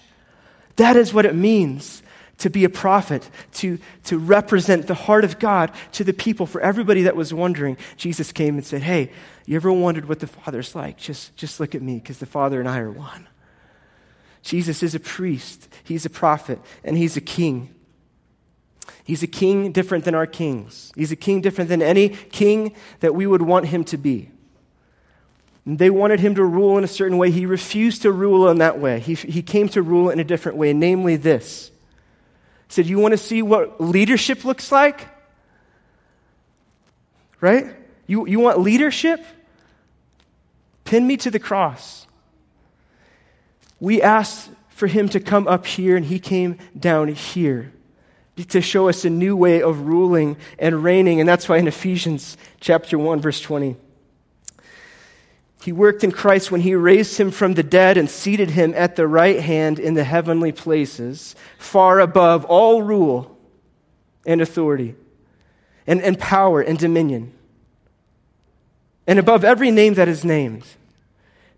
That 0.77 0.95
is 0.95 1.13
what 1.13 1.25
it 1.25 1.35
means 1.35 2.02
to 2.43 2.49
be 2.49 2.65
a 2.65 2.69
prophet, 2.69 3.29
to, 3.53 3.79
to 4.03 4.19
represent 4.19 4.87
the 4.87 4.93
heart 4.93 5.23
of 5.23 5.39
God 5.39 5.71
to 5.93 6.03
the 6.03 6.11
people. 6.11 6.45
For 6.45 6.59
everybody 6.59 7.03
that 7.03 7.15
was 7.15 7.33
wondering, 7.33 7.77
Jesus 7.95 8.33
came 8.33 8.55
and 8.55 8.65
said, 8.65 8.83
Hey, 8.83 9.11
you 9.45 9.55
ever 9.55 9.71
wondered 9.71 10.09
what 10.09 10.19
the 10.19 10.27
Father's 10.27 10.75
like? 10.75 10.97
Just, 10.97 11.35
just 11.37 11.61
look 11.61 11.73
at 11.73 11.81
me, 11.81 11.95
because 11.95 12.17
the 12.17 12.25
Father 12.25 12.59
and 12.59 12.67
I 12.67 12.79
are 12.79 12.91
one. 12.91 13.27
Jesus 14.41 14.83
is 14.83 14.93
a 14.93 14.99
priest, 14.99 15.69
he's 15.85 16.05
a 16.05 16.09
prophet, 16.09 16.59
and 16.83 16.97
he's 16.97 17.15
a 17.15 17.21
king. 17.21 17.73
He's 19.05 19.23
a 19.23 19.27
king 19.27 19.71
different 19.71 20.03
than 20.03 20.15
our 20.15 20.27
kings. 20.27 20.91
He's 20.97 21.13
a 21.13 21.15
king 21.15 21.39
different 21.39 21.69
than 21.69 21.81
any 21.81 22.09
king 22.09 22.75
that 22.99 23.15
we 23.15 23.25
would 23.25 23.41
want 23.41 23.67
him 23.67 23.85
to 23.85 23.97
be. 23.97 24.31
And 25.65 25.79
they 25.79 25.89
wanted 25.89 26.19
him 26.19 26.35
to 26.35 26.43
rule 26.43 26.77
in 26.77 26.83
a 26.83 26.89
certain 26.89 27.17
way. 27.17 27.31
He 27.31 27.45
refused 27.45 28.01
to 28.01 28.11
rule 28.11 28.49
in 28.49 28.57
that 28.57 28.79
way. 28.79 28.99
He, 28.99 29.13
he 29.13 29.41
came 29.41 29.69
to 29.69 29.81
rule 29.81 30.09
in 30.09 30.19
a 30.19 30.25
different 30.25 30.57
way, 30.57 30.73
namely 30.73 31.15
this. 31.15 31.71
Said, 32.73 32.87
You 32.87 32.97
want 32.97 33.11
to 33.11 33.19
see 33.19 33.43
what 33.43 33.79
leadership 33.79 34.43
looks 34.43 34.71
like? 34.71 35.07
Right? 37.39 37.67
You, 38.07 38.25
you 38.25 38.39
want 38.39 38.59
leadership? 38.59 39.23
Pin 40.83 41.05
me 41.05 41.17
to 41.17 41.29
the 41.29 41.37
cross. 41.37 42.07
We 43.79 44.01
asked 44.01 44.49
for 44.69 44.87
him 44.87 45.07
to 45.09 45.19
come 45.19 45.47
up 45.47 45.67
here, 45.67 45.95
and 45.95 46.03
he 46.03 46.17
came 46.17 46.57
down 46.77 47.09
here 47.09 47.71
to 48.49 48.59
show 48.59 48.89
us 48.89 49.05
a 49.05 49.09
new 49.11 49.35
way 49.35 49.61
of 49.61 49.81
ruling 49.81 50.35
and 50.57 50.83
reigning. 50.83 51.19
And 51.19 51.29
that's 51.29 51.47
why 51.47 51.57
in 51.57 51.67
Ephesians 51.67 52.37
chapter 52.59 52.97
1, 52.97 53.21
verse 53.21 53.39
20, 53.39 53.75
he 55.63 55.71
worked 55.71 56.03
in 56.03 56.11
Christ 56.11 56.51
when 56.51 56.59
he 56.59 56.75
raised 56.75 57.17
him 57.17 57.31
from 57.31 57.53
the 57.53 57.63
dead 57.63 57.95
and 57.95 58.09
seated 58.09 58.49
him 58.49 58.73
at 58.75 58.97
the 58.97 59.07
right 59.07 59.39
hand 59.39 59.79
in 59.79 59.93
the 59.93 60.03
heavenly 60.03 60.51
places, 60.51 61.37
far 61.57 62.01
above 62.01 62.43
all 62.43 62.81
rule 62.81 63.37
and 64.25 64.41
authority, 64.41 64.93
and, 65.87 66.01
and 66.01 66.19
power 66.19 66.59
and 66.59 66.77
dominion, 66.77 67.31
and 69.07 69.17
above 69.17 69.45
every 69.45 69.71
name 69.71 69.93
that 69.93 70.09
is 70.09 70.25
named, 70.25 70.65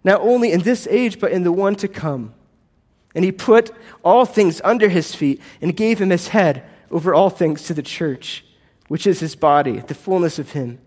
not 0.04 0.22
only 0.22 0.52
in 0.52 0.62
this 0.62 0.86
age, 0.92 1.20
but 1.20 1.32
in 1.32 1.44
the 1.44 1.52
one 1.52 1.74
to 1.74 1.88
come. 1.88 2.32
And 3.16 3.26
he 3.26 3.32
put 3.32 3.72
all 4.04 4.26
things 4.26 4.62
under 4.64 4.88
his 4.88 5.16
feet 5.16 5.42
and 5.64 5.76
gave 5.76 5.98
him 5.98 6.12
his 6.12 6.28
head 6.28 6.64
over 6.92 7.16
all 7.16 7.32
things 7.32 7.64
to 7.64 7.74
the 7.74 7.82
church, 7.82 8.46
which 8.88 9.08
is 9.08 9.20
his 9.20 9.36
body, 9.36 9.80
the 9.80 9.96
fullness 9.96 10.38
of 10.38 10.52
him 10.52 10.78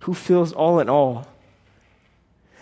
who 0.00 0.14
fills 0.14 0.52
all 0.52 0.78
in 0.78 0.88
all. 0.88 1.26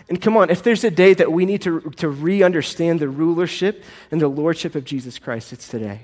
And 0.09 0.21
come 0.21 0.37
on, 0.37 0.49
if 0.49 0.63
there's 0.63 0.83
a 0.83 0.91
day 0.91 1.13
that 1.15 1.31
we 1.31 1.45
need 1.45 1.61
to, 1.63 1.81
to 1.97 2.07
re 2.07 2.41
understand 2.41 2.99
the 2.99 3.09
rulership 3.09 3.83
and 4.09 4.21
the 4.21 4.27
lordship 4.27 4.75
of 4.75 4.85
Jesus 4.85 5.19
Christ, 5.19 5.51
it's 5.51 5.67
today. 5.67 6.01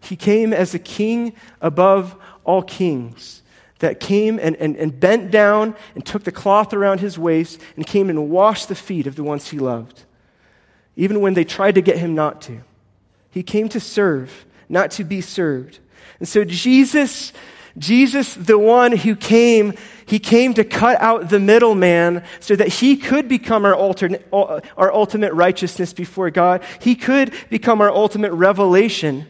He 0.00 0.16
came 0.16 0.52
as 0.52 0.74
a 0.74 0.78
king 0.78 1.34
above 1.60 2.16
all 2.44 2.62
kings 2.62 3.42
that 3.78 3.98
came 3.98 4.38
and, 4.38 4.56
and, 4.56 4.76
and 4.76 4.98
bent 4.98 5.30
down 5.30 5.74
and 5.94 6.04
took 6.04 6.24
the 6.24 6.32
cloth 6.32 6.72
around 6.72 7.00
his 7.00 7.18
waist 7.18 7.60
and 7.76 7.86
came 7.86 8.08
and 8.10 8.30
washed 8.30 8.68
the 8.68 8.74
feet 8.74 9.06
of 9.06 9.16
the 9.16 9.24
ones 9.24 9.48
he 9.48 9.58
loved, 9.58 10.04
even 10.96 11.20
when 11.20 11.34
they 11.34 11.44
tried 11.44 11.74
to 11.74 11.82
get 11.82 11.98
him 11.98 12.14
not 12.14 12.40
to. 12.42 12.60
He 13.30 13.42
came 13.42 13.68
to 13.70 13.80
serve, 13.80 14.46
not 14.68 14.90
to 14.92 15.04
be 15.04 15.20
served. 15.20 15.78
And 16.20 16.28
so 16.28 16.44
Jesus 16.44 17.32
Jesus, 17.78 18.34
the 18.34 18.58
one 18.58 18.92
who 18.92 19.14
came, 19.14 19.74
he 20.06 20.18
came 20.20 20.54
to 20.54 20.64
cut 20.64 21.00
out 21.00 21.28
the 21.28 21.40
middleman 21.40 22.22
so 22.38 22.54
that 22.54 22.68
he 22.68 22.96
could 22.96 23.28
become 23.28 23.64
our, 23.64 23.74
our 23.74 24.92
ultimate 24.92 25.32
righteousness 25.34 25.92
before 25.92 26.30
God. 26.30 26.62
He 26.80 26.94
could 26.94 27.34
become 27.50 27.80
our 27.80 27.90
ultimate 27.90 28.32
revelation 28.32 29.26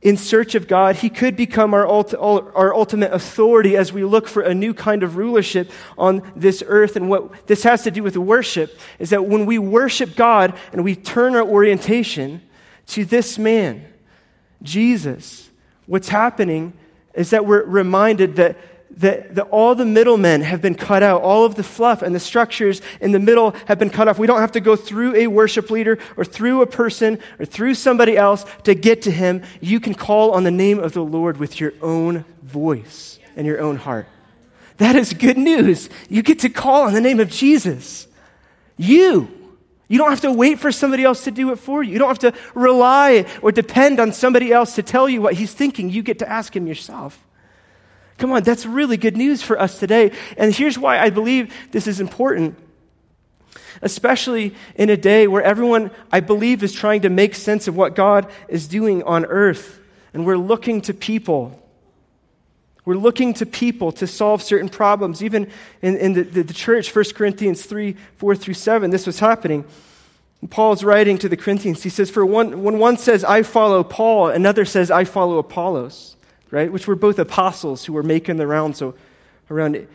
in 0.00 0.16
search 0.16 0.54
of 0.54 0.66
God. 0.66 0.96
He 0.96 1.10
could 1.10 1.36
become 1.36 1.74
our, 1.74 1.86
ult- 1.86 2.14
our 2.14 2.74
ultimate 2.74 3.12
authority 3.12 3.76
as 3.76 3.92
we 3.92 4.04
look 4.04 4.26
for 4.26 4.42
a 4.42 4.54
new 4.54 4.74
kind 4.74 5.02
of 5.02 5.16
rulership 5.16 5.70
on 5.96 6.32
this 6.34 6.64
earth. 6.66 6.96
And 6.96 7.08
what 7.08 7.46
this 7.46 7.62
has 7.62 7.84
to 7.84 7.90
do 7.90 8.02
with 8.02 8.16
worship 8.16 8.76
is 8.98 9.10
that 9.10 9.26
when 9.26 9.46
we 9.46 9.58
worship 9.58 10.16
God 10.16 10.58
and 10.72 10.82
we 10.82 10.96
turn 10.96 11.36
our 11.36 11.44
orientation 11.46 12.42
to 12.88 13.04
this 13.04 13.38
man, 13.38 13.86
Jesus, 14.62 15.50
what's 15.86 16.08
happening 16.08 16.72
is 17.14 17.30
that 17.30 17.46
we're 17.46 17.64
reminded 17.64 18.36
that, 18.36 18.56
that, 18.98 19.38
all 19.50 19.74
the 19.74 19.84
middlemen 19.84 20.42
have 20.42 20.62
been 20.62 20.74
cut 20.74 21.02
out. 21.02 21.22
All 21.22 21.44
of 21.44 21.54
the 21.54 21.62
fluff 21.62 22.02
and 22.02 22.14
the 22.14 22.20
structures 22.20 22.82
in 23.00 23.12
the 23.12 23.18
middle 23.18 23.54
have 23.66 23.78
been 23.78 23.90
cut 23.90 24.08
off. 24.08 24.18
We 24.18 24.26
don't 24.26 24.40
have 24.40 24.52
to 24.52 24.60
go 24.60 24.76
through 24.76 25.16
a 25.16 25.26
worship 25.26 25.70
leader 25.70 25.98
or 26.16 26.24
through 26.24 26.62
a 26.62 26.66
person 26.66 27.18
or 27.38 27.44
through 27.44 27.74
somebody 27.74 28.16
else 28.16 28.44
to 28.64 28.74
get 28.74 29.02
to 29.02 29.10
him. 29.10 29.42
You 29.60 29.80
can 29.80 29.94
call 29.94 30.32
on 30.32 30.44
the 30.44 30.50
name 30.50 30.78
of 30.78 30.92
the 30.92 31.04
Lord 31.04 31.36
with 31.36 31.60
your 31.60 31.72
own 31.80 32.24
voice 32.42 33.18
and 33.36 33.46
your 33.46 33.60
own 33.60 33.76
heart. 33.76 34.06
That 34.78 34.96
is 34.96 35.12
good 35.12 35.38
news. 35.38 35.88
You 36.08 36.22
get 36.22 36.40
to 36.40 36.48
call 36.48 36.82
on 36.82 36.92
the 36.92 37.00
name 37.00 37.20
of 37.20 37.30
Jesus. 37.30 38.06
You. 38.76 39.28
You 39.88 39.98
don't 39.98 40.10
have 40.10 40.22
to 40.22 40.32
wait 40.32 40.58
for 40.58 40.72
somebody 40.72 41.04
else 41.04 41.24
to 41.24 41.30
do 41.30 41.52
it 41.52 41.56
for 41.56 41.82
you. 41.82 41.92
You 41.92 41.98
don't 41.98 42.08
have 42.08 42.32
to 42.32 42.34
rely 42.54 43.26
or 43.42 43.52
depend 43.52 44.00
on 44.00 44.12
somebody 44.12 44.50
else 44.50 44.74
to 44.76 44.82
tell 44.82 45.08
you 45.08 45.20
what 45.20 45.34
he's 45.34 45.52
thinking. 45.52 45.90
You 45.90 46.02
get 46.02 46.20
to 46.20 46.28
ask 46.28 46.56
him 46.56 46.66
yourself. 46.66 47.18
Come 48.22 48.30
on, 48.30 48.44
that's 48.44 48.64
really 48.64 48.96
good 48.96 49.16
news 49.16 49.42
for 49.42 49.58
us 49.58 49.80
today. 49.80 50.12
And 50.36 50.54
here's 50.54 50.78
why 50.78 51.00
I 51.00 51.10
believe 51.10 51.52
this 51.72 51.88
is 51.88 51.98
important. 51.98 52.56
Especially 53.82 54.54
in 54.76 54.90
a 54.90 54.96
day 54.96 55.26
where 55.26 55.42
everyone, 55.42 55.90
I 56.12 56.20
believe, 56.20 56.62
is 56.62 56.72
trying 56.72 57.00
to 57.00 57.10
make 57.10 57.34
sense 57.34 57.66
of 57.66 57.74
what 57.74 57.96
God 57.96 58.30
is 58.46 58.68
doing 58.68 59.02
on 59.02 59.24
earth. 59.24 59.80
And 60.14 60.24
we're 60.24 60.36
looking 60.36 60.82
to 60.82 60.94
people 60.94 61.58
we're 62.84 62.94
looking 62.94 63.34
to 63.34 63.46
people 63.46 63.90
to 63.92 64.06
solve 64.06 64.40
certain 64.40 64.68
problems. 64.68 65.20
Even 65.20 65.50
in, 65.82 65.96
in 65.96 66.12
the, 66.12 66.22
the, 66.22 66.42
the, 66.42 66.54
church, 66.54 66.94
1 66.94 67.04
Corinthians 67.16 67.64
3 67.64 67.96
4 68.18 68.36
through 68.36 68.54
7, 68.54 68.90
this 68.90 69.06
was 69.06 69.18
happening. 69.18 69.64
Paul's 70.50 70.84
writing 70.84 71.18
to 71.18 71.28
the 71.28 71.36
Corinthians. 71.36 71.82
He 71.82 71.90
says, 71.90 72.08
For 72.08 72.24
one, 72.24 72.62
when 72.62 72.78
one 72.78 72.98
says, 72.98 73.24
I 73.24 73.42
follow 73.42 73.82
Paul, 73.82 74.28
another 74.28 74.64
says, 74.64 74.92
I 74.92 75.04
follow 75.04 75.38
Apollos, 75.38 76.16
right? 76.52 76.70
Which 76.70 76.86
were 76.86 76.94
both 76.94 77.18
apostles 77.18 77.84
who 77.84 77.92
were 77.92 78.04
making 78.04 78.36
the 78.36 78.46
rounds 78.46 78.78
so, 78.78 78.94
around 79.50 79.88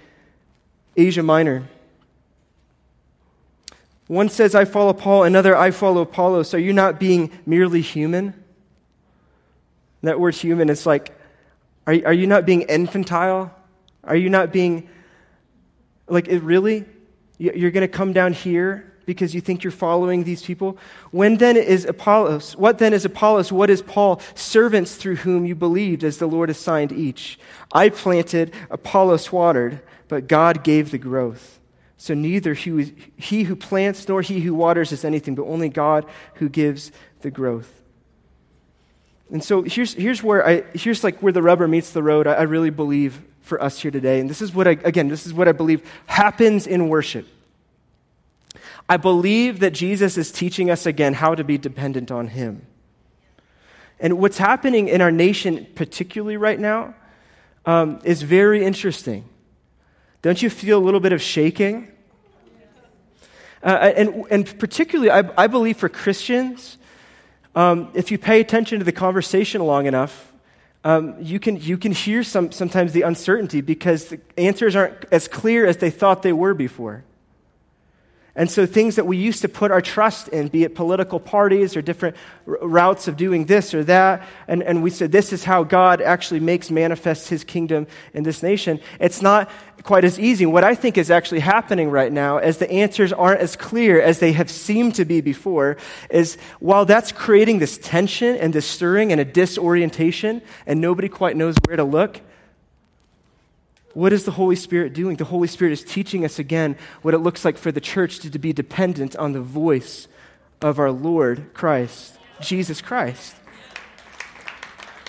Asia 0.97 1.23
Minor. 1.23 1.63
One 4.07 4.27
says, 4.27 4.55
I 4.55 4.65
follow 4.65 4.91
Paul, 4.91 5.23
another, 5.23 5.55
I 5.55 5.71
follow 5.71 6.01
Apollos. 6.01 6.49
So 6.49 6.57
you're 6.57 6.73
not 6.73 6.99
being 6.99 7.31
merely 7.45 7.81
human? 7.81 8.33
That 10.01 10.19
word 10.19 10.35
human 10.35 10.69
is 10.69 10.85
like 10.85 11.17
are, 11.87 11.93
are 12.05 12.13
you 12.13 12.27
not 12.27 12.45
being 12.45 12.63
infantile? 12.63 13.55
Are 14.03 14.15
you 14.15 14.29
not 14.29 14.51
being, 14.51 14.89
like, 16.07 16.27
it 16.27 16.39
really? 16.43 16.85
You're 17.37 17.71
going 17.71 17.81
to 17.81 17.87
come 17.87 18.13
down 18.13 18.33
here 18.33 18.93
because 19.07 19.33
you 19.33 19.39
think 19.41 19.63
you're 19.63 19.71
following 19.71 20.25
these 20.25 20.43
people? 20.43 20.77
When 21.11 21.37
then 21.37 21.55
is 21.57 21.85
Apollos? 21.85 22.55
What 22.57 22.77
then 22.77 22.93
is 22.93 23.05
Apollos? 23.05 23.51
What 23.51 23.71
is 23.71 23.81
Paul? 23.81 24.21
Servants 24.35 24.95
through 24.95 25.15
whom 25.15 25.45
you 25.45 25.55
believed, 25.55 26.03
as 26.03 26.17
the 26.17 26.27
Lord 26.27 26.51
assigned 26.51 26.91
each. 26.91 27.39
I 27.71 27.89
planted, 27.89 28.53
Apollos 28.69 29.31
watered, 29.31 29.79
but 30.09 30.27
God 30.27 30.63
gave 30.63 30.91
the 30.91 30.97
growth. 30.97 31.59
So 31.95 32.13
neither 32.13 32.53
he, 32.53 33.43
who 33.43 33.55
plants 33.55 34.07
nor 34.07 34.21
he 34.21 34.41
who 34.41 34.53
waters 34.53 34.91
is 34.91 35.05
anything, 35.05 35.35
but 35.35 35.45
only 35.45 35.69
God 35.69 36.05
who 36.35 36.49
gives 36.49 36.91
the 37.21 37.31
growth. 37.31 37.73
And 39.31 39.43
so 39.43 39.63
here's, 39.63 39.93
here's 39.93 40.21
where 40.21 40.45
I, 40.45 40.63
here's 40.73 41.03
like 41.03 41.21
where 41.21 41.33
the 41.33 41.41
rubber 41.41 41.67
meets 41.67 41.91
the 41.91 42.03
road. 42.03 42.27
I, 42.27 42.33
I 42.33 42.41
really 42.43 42.69
believe 42.69 43.21
for 43.41 43.61
us 43.63 43.79
here 43.79 43.91
today. 43.91 44.19
And 44.19 44.29
this 44.29 44.41
is 44.41 44.53
what 44.53 44.67
I, 44.67 44.71
again, 44.71 45.07
this 45.07 45.25
is 45.25 45.33
what 45.33 45.47
I 45.47 45.53
believe 45.53 45.89
happens 46.07 46.67
in 46.67 46.89
worship. 46.89 47.25
I 48.89 48.97
believe 48.97 49.59
that 49.59 49.71
Jesus 49.71 50.17
is 50.17 50.31
teaching 50.31 50.69
us 50.69 50.85
again 50.85 51.13
how 51.13 51.35
to 51.35 51.43
be 51.43 51.57
dependent 51.57 52.11
on 52.11 52.27
Him. 52.29 52.65
And 53.99 54.19
what's 54.19 54.37
happening 54.37 54.87
in 54.87 55.01
our 55.01 55.11
nation, 55.11 55.67
particularly 55.75 56.37
right 56.37 56.59
now, 56.59 56.95
um, 57.65 57.99
is 58.03 58.21
very 58.21 58.63
interesting. 58.63 59.27
Don't 60.21 60.41
you 60.41 60.49
feel 60.49 60.77
a 60.77 60.83
little 60.83 60.99
bit 60.99 61.13
of 61.13 61.21
shaking? 61.21 61.91
Uh, 63.63 63.91
and, 63.95 64.25
and 64.29 64.59
particularly, 64.59 65.11
I, 65.11 65.29
I 65.43 65.47
believe 65.47 65.77
for 65.77 65.89
Christians, 65.89 66.77
um, 67.55 67.89
if 67.93 68.11
you 68.11 68.17
pay 68.17 68.39
attention 68.39 68.79
to 68.79 68.85
the 68.85 68.91
conversation 68.91 69.61
long 69.61 69.87
enough, 69.87 70.31
um, 70.83 71.15
you, 71.19 71.39
can, 71.39 71.57
you 71.57 71.77
can 71.77 71.91
hear 71.91 72.23
some, 72.23 72.51
sometimes 72.51 72.93
the 72.93 73.01
uncertainty 73.01 73.61
because 73.61 74.05
the 74.05 74.21
answers 74.37 74.75
aren't 74.75 75.05
as 75.11 75.27
clear 75.27 75.65
as 75.65 75.77
they 75.77 75.89
thought 75.89 76.21
they 76.21 76.31
were 76.31 76.53
before. 76.53 77.03
And 78.37 78.51
so, 78.51 78.67
things 78.67 78.97
that 78.97 79.07
we 79.07 79.17
used 79.17 79.41
to 79.41 79.49
put 79.49 79.71
our 79.71 79.81
trust 79.81 80.27
in, 80.27 80.47
be 80.47 80.63
it 80.63 80.75
political 80.75 81.19
parties 81.19 81.75
or 81.75 81.81
different 81.81 82.15
routes 82.45 83.07
of 83.07 83.17
doing 83.17 83.45
this 83.45 83.73
or 83.73 83.83
that, 83.85 84.27
and, 84.47 84.61
and 84.61 84.83
we 84.83 84.91
said 84.91 85.11
this 85.11 85.33
is 85.33 85.43
how 85.43 85.63
God 85.63 86.01
actually 86.01 86.39
makes 86.39 86.69
manifest 86.69 87.29
his 87.29 87.43
kingdom 87.43 87.87
in 88.13 88.21
this 88.21 88.43
nation, 88.43 88.79
it's 88.99 89.23
not 89.23 89.49
quite 89.81 90.05
as 90.05 90.19
easy. 90.19 90.45
What 90.45 90.63
I 90.63 90.75
think 90.75 90.99
is 90.99 91.09
actually 91.09 91.39
happening 91.39 91.89
right 91.89 92.11
now, 92.11 92.37
as 92.37 92.59
the 92.59 92.69
answers 92.69 93.11
aren't 93.11 93.41
as 93.41 93.55
clear 93.55 93.99
as 93.99 94.19
they 94.19 94.33
have 94.33 94.51
seemed 94.51 94.93
to 94.95 95.05
be 95.05 95.19
before, 95.19 95.77
is 96.11 96.37
while 96.59 96.85
that's 96.85 97.11
creating 97.11 97.57
this 97.57 97.79
tension 97.79 98.35
and 98.35 98.53
this 98.53 98.67
stirring 98.67 99.11
and 99.11 99.19
a 99.19 99.25
disorientation, 99.25 100.43
and 100.67 100.79
nobody 100.79 101.09
quite 101.09 101.35
knows 101.35 101.55
where 101.65 101.77
to 101.77 101.83
look, 101.83 102.21
what 103.97 104.13
is 104.13 104.25
the 104.25 104.31
Holy 104.31 104.55
Spirit 104.55 104.93
doing? 104.93 105.15
The 105.15 105.25
Holy 105.25 105.47
Spirit 105.47 105.71
is 105.71 105.83
teaching 105.83 106.23
us 106.23 106.37
again 106.37 106.77
what 107.01 107.15
it 107.15 107.17
looks 107.17 107.43
like 107.43 107.57
for 107.57 107.71
the 107.71 107.81
church 107.81 108.19
to, 108.19 108.29
to 108.29 108.37
be 108.37 108.53
dependent 108.53 109.15
on 109.15 109.31
the 109.31 109.41
voice 109.41 110.07
of 110.61 110.77
our 110.77 110.91
Lord 110.91 111.51
Christ, 111.55 112.15
Jesus 112.39 112.79
Christ. 112.79 113.35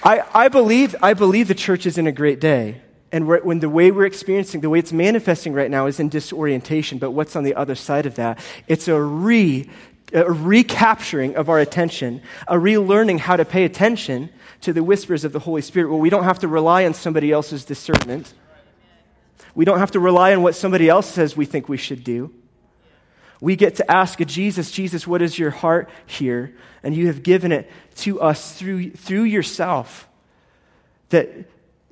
I, 0.03 0.23
I, 0.33 0.49
believe, 0.49 0.97
I 1.03 1.13
believe 1.13 1.49
the 1.49 1.55
church 1.55 1.85
is 1.85 1.99
in 1.99 2.07
a 2.07 2.13
great 2.13 2.41
day. 2.41 2.81
And 3.13 3.29
when 3.29 3.59
the 3.59 3.69
way 3.69 3.91
we're 3.91 4.07
experiencing, 4.07 4.63
the 4.63 4.71
way 4.71 4.79
it's 4.79 4.93
manifesting 4.93 5.53
right 5.53 5.71
now 5.71 5.85
is 5.85 6.01
in 6.01 6.09
disorientation. 6.09 6.97
But 6.97 7.11
what's 7.11 7.37
on 7.37 7.45
the 7.45 7.57
other 7.57 7.75
side 7.75 8.07
of 8.07 8.15
that? 8.15 8.39
It's 8.69 8.89
a 8.89 8.99
re 8.99 9.69
a 10.15 10.33
recapturing 10.33 11.37
of 11.37 11.51
our 11.51 11.59
attention, 11.59 12.23
a 12.47 12.55
relearning 12.55 13.19
how 13.19 13.37
to 13.37 13.45
pay 13.45 13.67
attention 13.67 14.31
to 14.63 14.73
the 14.73 14.83
whispers 14.83 15.25
of 15.27 15.35
the 15.35 15.41
Holy 15.41 15.61
Spirit, 15.61 15.91
where 15.91 16.01
we 16.01 16.09
don't 16.09 16.25
have 16.25 16.39
to 16.39 16.49
rely 16.49 16.87
on 16.87 16.95
somebody 16.95 17.31
else's 17.31 17.67
discernment 17.67 18.33
we 19.55 19.65
don't 19.65 19.79
have 19.79 19.93
to 19.93 20.01
rely 20.01 20.35
on 20.35 20.43
what 20.43 20.55
somebody 20.55 20.89
else 20.89 21.07
says 21.07 21.37
we 21.37 21.47
think 21.47 21.69
we 21.69 21.77
should 21.77 22.05
do. 22.05 22.33
We 23.41 23.57
get 23.57 23.77
to 23.77 23.91
ask 23.91 24.19
Jesus, 24.19 24.71
Jesus, 24.71 25.07
what 25.07 25.23
is 25.23 25.39
your 25.39 25.51
heart 25.51 25.89
here? 26.07 26.57
And 26.83 26.95
you 26.95 27.07
have 27.07 27.23
given 27.23 27.53
it 27.53 27.71
to 27.97 28.21
us 28.21 28.55
through, 28.55 28.91
through 28.91 29.25
yourself. 29.25 30.09
That 31.11 31.31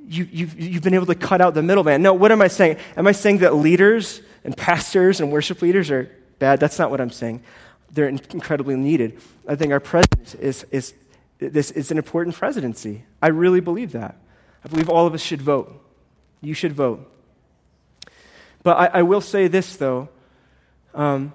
you, 0.08 0.28
you've, 0.30 0.58
you've 0.58 0.82
been 0.82 0.94
able 0.94 1.06
to 1.06 1.14
cut 1.14 1.40
out 1.40 1.54
the 1.54 1.62
middleman. 1.62 2.02
No, 2.02 2.14
what 2.14 2.32
am 2.32 2.42
I 2.42 2.48
saying? 2.48 2.78
Am 2.96 3.06
I 3.06 3.12
saying 3.12 3.38
that 3.38 3.54
leaders 3.54 4.20
and 4.44 4.56
pastors 4.56 5.20
and 5.20 5.30
worship 5.32 5.62
leaders 5.62 5.90
are 5.90 6.10
bad? 6.38 6.60
That's 6.60 6.78
not 6.78 6.90
what 6.90 7.00
I'm 7.00 7.10
saying. 7.10 7.42
They're 7.92 8.08
incredibly 8.08 8.76
needed. 8.76 9.20
I 9.46 9.54
think 9.54 9.72
our 9.72 9.80
president 9.80 10.34
is, 10.40 10.66
is, 10.70 10.94
this 11.38 11.70
is 11.70 11.90
an 11.90 11.98
important 11.98 12.36
presidency. 12.36 13.04
I 13.22 13.28
really 13.28 13.60
believe 13.60 13.92
that. 13.92 14.16
I 14.64 14.68
believe 14.68 14.88
all 14.88 15.06
of 15.06 15.14
us 15.14 15.22
should 15.22 15.42
vote. 15.42 15.82
You 16.40 16.54
should 16.54 16.72
vote. 16.72 17.10
But 18.66 18.78
I, 18.78 18.98
I 18.98 19.02
will 19.02 19.20
say 19.20 19.46
this, 19.46 19.76
though. 19.76 20.08
Um, 20.92 21.32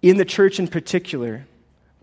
in 0.00 0.16
the 0.16 0.24
church 0.24 0.58
in 0.58 0.68
particular, 0.68 1.46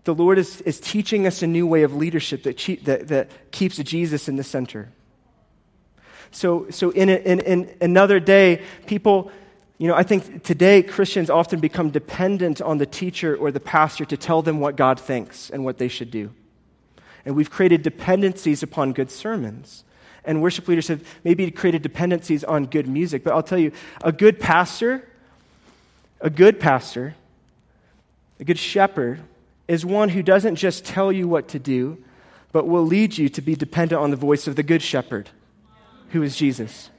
the 0.04 0.14
Lord 0.14 0.38
is, 0.38 0.60
is 0.60 0.78
teaching 0.78 1.26
us 1.26 1.42
a 1.42 1.48
new 1.48 1.66
way 1.66 1.82
of 1.82 1.92
leadership 1.92 2.44
that, 2.44 2.56
che- 2.56 2.76
that, 2.84 3.08
that 3.08 3.50
keeps 3.50 3.78
Jesus 3.78 4.28
in 4.28 4.36
the 4.36 4.44
center. 4.44 4.92
So, 6.30 6.70
so 6.70 6.90
in, 6.90 7.08
a, 7.08 7.16
in, 7.16 7.40
in 7.40 7.76
another 7.80 8.20
day, 8.20 8.62
people, 8.86 9.32
you 9.78 9.88
know, 9.88 9.96
I 9.96 10.04
think 10.04 10.44
today 10.44 10.80
Christians 10.80 11.28
often 11.28 11.58
become 11.58 11.90
dependent 11.90 12.62
on 12.62 12.78
the 12.78 12.86
teacher 12.86 13.34
or 13.34 13.50
the 13.50 13.58
pastor 13.58 14.04
to 14.04 14.16
tell 14.16 14.40
them 14.40 14.60
what 14.60 14.76
God 14.76 15.00
thinks 15.00 15.50
and 15.50 15.64
what 15.64 15.78
they 15.78 15.88
should 15.88 16.12
do. 16.12 16.32
And 17.24 17.34
we've 17.34 17.50
created 17.50 17.82
dependencies 17.82 18.62
upon 18.62 18.92
good 18.92 19.10
sermons 19.10 19.83
and 20.24 20.40
worship 20.42 20.66
leaders 20.68 20.88
have 20.88 21.02
maybe 21.22 21.50
created 21.50 21.82
dependencies 21.82 22.44
on 22.44 22.66
good 22.66 22.88
music. 22.88 23.24
But 23.24 23.34
I'll 23.34 23.42
tell 23.42 23.58
you, 23.58 23.72
a 24.02 24.12
good 24.12 24.40
pastor, 24.40 25.06
a 26.20 26.30
good 26.30 26.58
pastor, 26.60 27.14
a 28.40 28.44
good 28.44 28.58
shepherd 28.58 29.20
is 29.68 29.84
one 29.84 30.10
who 30.10 30.22
doesn't 30.22 30.56
just 30.56 30.84
tell 30.84 31.12
you 31.12 31.28
what 31.28 31.48
to 31.48 31.58
do, 31.58 32.02
but 32.52 32.66
will 32.66 32.84
lead 32.84 33.16
you 33.16 33.28
to 33.30 33.42
be 33.42 33.54
dependent 33.54 34.00
on 34.00 34.10
the 34.10 34.16
voice 34.16 34.46
of 34.46 34.56
the 34.56 34.62
good 34.62 34.82
shepherd, 34.82 35.30
who 36.10 36.22
is 36.22 36.36
Jesus. 36.36 36.90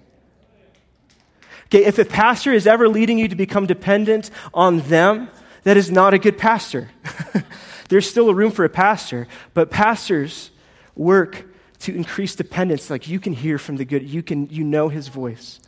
Okay, 1.66 1.86
if 1.86 1.98
a 1.98 2.06
pastor 2.06 2.54
is 2.54 2.68
ever 2.68 2.88
leading 2.88 3.18
you 3.18 3.28
to 3.28 3.36
become 3.36 3.66
dependent 3.66 4.30
on 4.54 4.82
them, 4.82 5.30
that 5.64 5.78
is 5.78 5.90
not 5.90 6.14
a 6.14 6.20
good 6.20 6.38
pastor. 6.38 6.90
There's 7.90 8.10
still 8.10 8.30
a 8.30 8.34
room 8.34 8.52
for 8.52 8.66
a 8.66 8.70
pastor, 8.70 9.28
but 9.54 9.72
pastors 9.72 10.52
work 10.96 11.46
to 11.80 11.96
increase 11.96 12.36
dependence, 12.36 12.90
like 12.90 13.08
you 13.08 13.20
can 13.20 13.34
hear 13.34 13.58
from 13.58 13.78
the 13.78 13.86
good, 13.86 14.04
you 14.04 14.24
can 14.24 14.48
you 14.50 14.64
know 14.64 14.90
his 14.90 15.08
voice. 15.08 15.60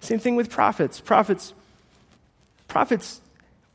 Same 0.00 0.18
thing 0.18 0.36
with 0.36 0.50
prophets. 0.50 1.00
Prophets, 1.00 1.54
prophets 2.66 3.20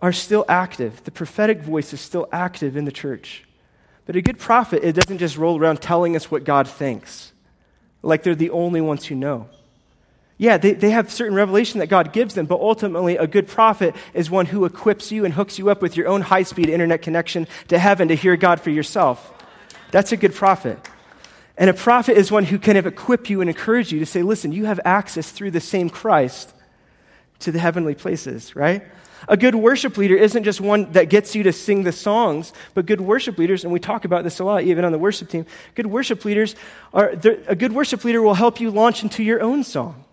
are 0.01 0.13
still 0.13 0.45
active. 0.47 1.03
The 1.03 1.11
prophetic 1.11 1.61
voice 1.61 1.93
is 1.93 2.01
still 2.01 2.27
active 2.31 2.75
in 2.77 2.85
the 2.85 2.91
church. 2.91 3.43
But 4.05 4.15
a 4.15 4.21
good 4.21 4.37
prophet, 4.37 4.83
it 4.83 4.93
doesn't 4.93 5.19
just 5.19 5.37
roll 5.37 5.57
around 5.57 5.81
telling 5.81 6.15
us 6.15 6.29
what 6.29 6.43
God 6.43 6.67
thinks, 6.67 7.31
like 8.01 8.23
they're 8.23 8.35
the 8.35 8.49
only 8.49 8.81
ones 8.81 9.05
who 9.05 9.15
know. 9.15 9.49
Yeah, 10.37 10.57
they, 10.57 10.73
they 10.73 10.89
have 10.89 11.11
certain 11.11 11.35
revelation 11.35 11.79
that 11.79 11.87
God 11.87 12.11
gives 12.11 12.33
them, 12.33 12.47
but 12.47 12.59
ultimately, 12.59 13.15
a 13.15 13.27
good 13.27 13.47
prophet 13.47 13.95
is 14.13 14.29
one 14.29 14.47
who 14.47 14.65
equips 14.65 15.11
you 15.11 15.23
and 15.23 15.33
hooks 15.33 15.57
you 15.57 15.69
up 15.69 15.81
with 15.81 15.95
your 15.95 16.07
own 16.07 16.21
high 16.21 16.43
speed 16.43 16.69
internet 16.69 17.01
connection 17.01 17.47
to 17.69 17.79
heaven 17.79 18.09
to 18.09 18.15
hear 18.15 18.35
God 18.35 18.59
for 18.59 18.71
yourself. 18.71 19.31
That's 19.93 20.11
a 20.11 20.17
good 20.17 20.33
prophet. 20.33 20.79
And 21.55 21.69
a 21.69 21.73
prophet 21.73 22.17
is 22.17 22.31
one 22.31 22.45
who 22.45 22.57
can 22.57 22.75
equip 22.75 23.29
you 23.29 23.41
and 23.41 23.49
encourage 23.49 23.91
you 23.91 23.99
to 23.99 24.07
say, 24.07 24.23
listen, 24.23 24.51
you 24.51 24.65
have 24.65 24.79
access 24.83 25.29
through 25.29 25.51
the 25.51 25.59
same 25.59 25.87
Christ 25.87 26.51
to 27.41 27.51
the 27.51 27.59
heavenly 27.59 27.93
places, 27.93 28.55
right? 28.55 28.83
A 29.27 29.37
good 29.37 29.53
worship 29.53 29.95
leader 29.95 30.15
isn't 30.15 30.45
just 30.45 30.59
one 30.59 30.91
that 30.93 31.09
gets 31.09 31.35
you 31.35 31.43
to 31.43 31.53
sing 31.53 31.83
the 31.83 31.91
songs, 31.91 32.53
but 32.73 32.87
good 32.87 33.01
worship 33.01 33.37
leaders, 33.37 33.63
and 33.63 33.71
we 33.71 33.79
talk 33.79 34.03
about 34.03 34.23
this 34.23 34.39
a 34.39 34.43
lot 34.43 34.63
even 34.63 34.83
on 34.83 34.91
the 34.91 34.97
worship 34.97 35.29
team, 35.29 35.45
good 35.75 35.85
worship 35.85 36.25
leaders 36.25 36.55
are, 36.91 37.09
a 37.47 37.55
good 37.55 37.71
worship 37.71 38.03
leader 38.03 38.21
will 38.21 38.33
help 38.33 38.59
you 38.59 38.71
launch 38.71 39.03
into 39.03 39.21
your 39.21 39.41
own 39.41 39.63
song. 39.63 40.03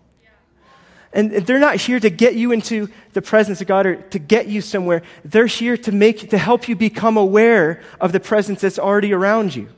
And 1.13 1.31
they're 1.31 1.59
not 1.59 1.75
here 1.75 1.99
to 1.99 2.09
get 2.09 2.35
you 2.35 2.51
into 2.51 2.87
the 3.13 3.21
presence 3.21 3.59
of 3.59 3.67
God 3.67 3.85
or 3.85 3.95
to 3.97 4.19
get 4.19 4.47
you 4.47 4.61
somewhere. 4.61 5.01
They're 5.25 5.45
here 5.45 5.75
to 5.77 5.91
make, 5.91 6.29
to 6.29 6.37
help 6.37 6.69
you 6.69 6.75
become 6.75 7.17
aware 7.17 7.81
of 7.99 8.13
the 8.13 8.19
presence 8.19 8.61
that's 8.61 8.79
already 8.79 9.13
around 9.13 9.55
you. 9.55 9.69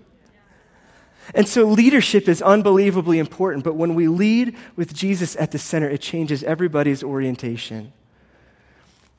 And 1.33 1.47
so 1.47 1.63
leadership 1.63 2.27
is 2.27 2.41
unbelievably 2.41 3.17
important, 3.17 3.63
but 3.63 3.75
when 3.75 3.95
we 3.95 4.07
lead 4.07 4.55
with 4.75 4.93
Jesus 4.93 5.35
at 5.37 5.51
the 5.51 5.57
center, 5.57 5.89
it 5.89 6.01
changes 6.01 6.43
everybody's 6.43 7.03
orientation. 7.03 7.93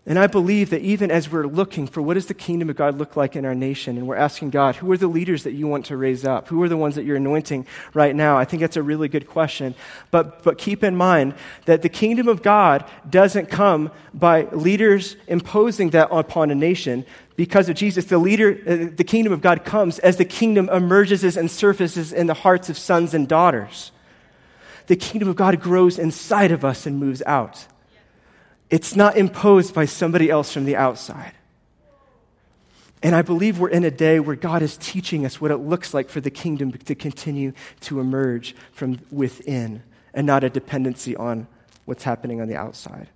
And 0.06 0.18
I 0.18 0.26
believe 0.26 0.68
that 0.68 0.82
even 0.82 1.10
as 1.10 1.30
we're 1.30 1.46
looking 1.46 1.86
for 1.86 2.02
what 2.02 2.14
does 2.14 2.26
the 2.26 2.34
kingdom 2.34 2.68
of 2.68 2.76
God 2.76 2.98
look 2.98 3.16
like 3.16 3.36
in 3.36 3.46
our 3.46 3.54
nation, 3.54 3.96
and 3.96 4.06
we're 4.06 4.16
asking 4.16 4.50
God, 4.50 4.76
who 4.76 4.92
are 4.92 4.98
the 4.98 5.06
leaders 5.06 5.44
that 5.44 5.52
you 5.52 5.66
want 5.66 5.86
to 5.86 5.96
raise 5.96 6.26
up? 6.26 6.48
Who 6.48 6.62
are 6.62 6.68
the 6.68 6.76
ones 6.76 6.96
that 6.96 7.06
you're 7.06 7.16
anointing 7.16 7.66
right 7.94 8.14
now? 8.14 8.36
I 8.36 8.44
think 8.44 8.60
that's 8.60 8.76
a 8.76 8.82
really 8.82 9.08
good 9.08 9.26
question. 9.26 9.74
But, 10.10 10.42
but 10.42 10.58
keep 10.58 10.84
in 10.84 10.94
mind 10.94 11.34
that 11.64 11.80
the 11.80 11.88
kingdom 11.88 12.28
of 12.28 12.42
God 12.42 12.84
doesn't 13.08 13.46
come 13.46 13.90
by 14.12 14.42
leaders 14.52 15.16
imposing 15.26 15.90
that 15.90 16.08
upon 16.10 16.50
a 16.50 16.54
nation. 16.54 17.06
Because 17.36 17.70
of 17.70 17.76
Jesus, 17.76 18.04
the 18.04 18.18
leader, 18.18 18.58
uh, 18.66 18.94
the 18.94 19.04
kingdom 19.04 19.32
of 19.32 19.40
God 19.40 19.64
comes 19.64 19.98
as 20.00 20.18
the 20.18 20.26
kingdom 20.26 20.68
emerges 20.68 21.34
and 21.34 21.50
surfaces 21.50 22.12
in 22.12 22.26
the 22.26 22.34
hearts 22.34 22.68
of 22.68 22.76
sons 22.76 23.14
and 23.14 23.26
daughters. 23.26 23.90
The 24.86 24.96
kingdom 24.96 25.30
of 25.30 25.36
God 25.36 25.62
grows 25.62 25.98
inside 25.98 26.52
of 26.52 26.62
us 26.62 26.84
and 26.84 26.98
moves 26.98 27.22
out. 27.24 27.66
It's 28.70 28.96
not 28.96 29.16
imposed 29.16 29.74
by 29.74 29.84
somebody 29.84 30.30
else 30.30 30.52
from 30.52 30.64
the 30.64 30.76
outside. 30.76 31.32
And 33.02 33.14
I 33.14 33.20
believe 33.20 33.58
we're 33.58 33.68
in 33.68 33.84
a 33.84 33.90
day 33.90 34.18
where 34.18 34.34
God 34.34 34.62
is 34.62 34.78
teaching 34.78 35.26
us 35.26 35.38
what 35.38 35.50
it 35.50 35.58
looks 35.58 35.92
like 35.92 36.08
for 36.08 36.22
the 36.22 36.30
kingdom 36.30 36.72
to 36.72 36.94
continue 36.94 37.52
to 37.80 38.00
emerge 38.00 38.56
from 38.72 38.98
within 39.10 39.82
and 40.14 40.26
not 40.26 40.42
a 40.42 40.48
dependency 40.48 41.14
on 41.14 41.46
what's 41.84 42.02
happening 42.02 42.40
on 42.40 42.48
the 42.48 42.56
outside. 42.56 43.08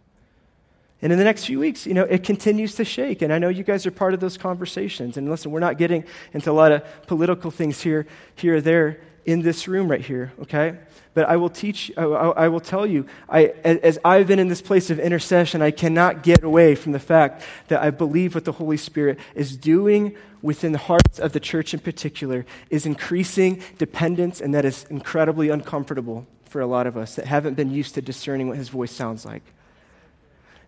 And 1.01 1.13
in 1.13 1.19
the 1.19 1.25
next 1.25 1.47
few 1.47 1.61
weeks, 1.61 1.87
you 1.87 1.95
know, 1.95 2.05
it 2.05 2.25
continues 2.25 2.75
to 2.75 2.85
shake. 2.85 3.23
And 3.23 3.33
I 3.33 3.39
know 3.39 3.49
you 3.49 3.63
guys 3.63 3.87
are 3.87 3.91
part 3.91 4.15
of 4.15 4.21
those 4.21 4.37
conversations. 4.37 5.17
And 5.17 5.31
listen, 5.31 5.53
we're 5.53 5.61
not 5.61 5.79
getting 5.79 6.05
into 6.35 6.51
a 6.51 6.53
lot 6.53 6.73
of 6.73 6.83
political 7.07 7.51
things 7.51 7.81
here, 7.81 8.07
here 8.35 8.57
or 8.57 8.61
there 8.61 9.01
in 9.29 9.43
this 9.43 9.69
room 9.69 9.91
right 9.91 10.01
here, 10.01 10.33
okay? 10.41 10.75
But 11.13 11.29
I 11.29 11.37
will 11.37 11.51
teach, 11.51 11.93
I, 11.99 12.03
I 12.03 12.49
will 12.49 12.61
tell 12.61 12.87
you, 12.87 13.05
I, 13.29 13.49
as 13.63 13.99
I've 14.03 14.27
been 14.27 14.39
in 14.39 14.49
this 14.49 14.63
place 14.63 14.89
of 14.89 14.99
intercession, 14.99 15.61
I 15.61 15.71
cannot 15.71 16.23
get 16.23 16.43
away 16.43 16.75
from 16.75 16.93
the 16.93 16.99
fact 16.99 17.43
that 17.69 17.83
I 17.83 17.91
believe 17.91 18.35
what 18.35 18.47
the 18.47 18.53
Holy 18.53 18.79
Spirit 18.79 19.19
is 19.35 19.55
doing 19.55 20.17
within 20.41 20.73
the 20.73 20.79
hearts 20.79 21.19
of 21.19 21.35
the 21.35 21.41
church 21.41 21.75
in 21.75 21.81
particular 21.81 22.47
is 22.71 22.87
increasing 22.87 23.63
dependence, 23.77 24.41
and 24.41 24.55
that 24.55 24.65
is 24.65 24.87
incredibly 24.89 25.51
uncomfortable 25.51 26.27
for 26.47 26.63
a 26.63 26.67
lot 26.67 26.87
of 26.87 26.97
us 26.97 27.17
that 27.17 27.27
haven't 27.27 27.53
been 27.53 27.71
used 27.71 27.97
to 27.97 28.01
discerning 28.01 28.49
what 28.49 28.57
His 28.57 28.71
voice 28.71 28.93
sounds 28.93 29.27
like. 29.27 29.43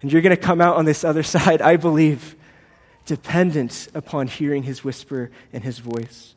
And 0.03 0.13
you're 0.13 0.21
going 0.21 0.37
to 0.37 0.43
come 0.43 0.61
out 0.61 0.77
on 0.77 0.85
this 0.85 1.03
other 1.03 1.23
side, 1.35 1.63
I 1.63 1.79
believe, 1.79 2.37
dependent 3.07 3.89
upon 3.95 4.27
hearing 4.27 4.65
His 4.65 4.85
whisper 4.85 5.31
and 5.51 5.65
His 5.65 5.79
voice. 5.79 6.35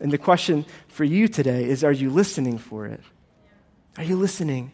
And 0.00 0.12
the 0.12 0.18
question 0.18 0.64
for 0.88 1.04
you 1.04 1.28
today 1.28 1.64
is 1.64 1.84
are 1.84 1.92
you 1.92 2.10
listening 2.10 2.58
for 2.58 2.86
it? 2.86 3.00
Are 3.96 4.04
you 4.04 4.16
listening? 4.16 4.72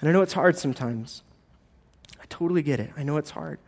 And 0.00 0.08
I 0.08 0.12
know 0.12 0.22
it's 0.22 0.32
hard 0.32 0.58
sometimes. 0.58 1.22
I 2.20 2.24
totally 2.28 2.62
get 2.62 2.80
it. 2.80 2.90
I 2.96 3.02
know 3.02 3.16
it's 3.16 3.30
hard. 3.30 3.58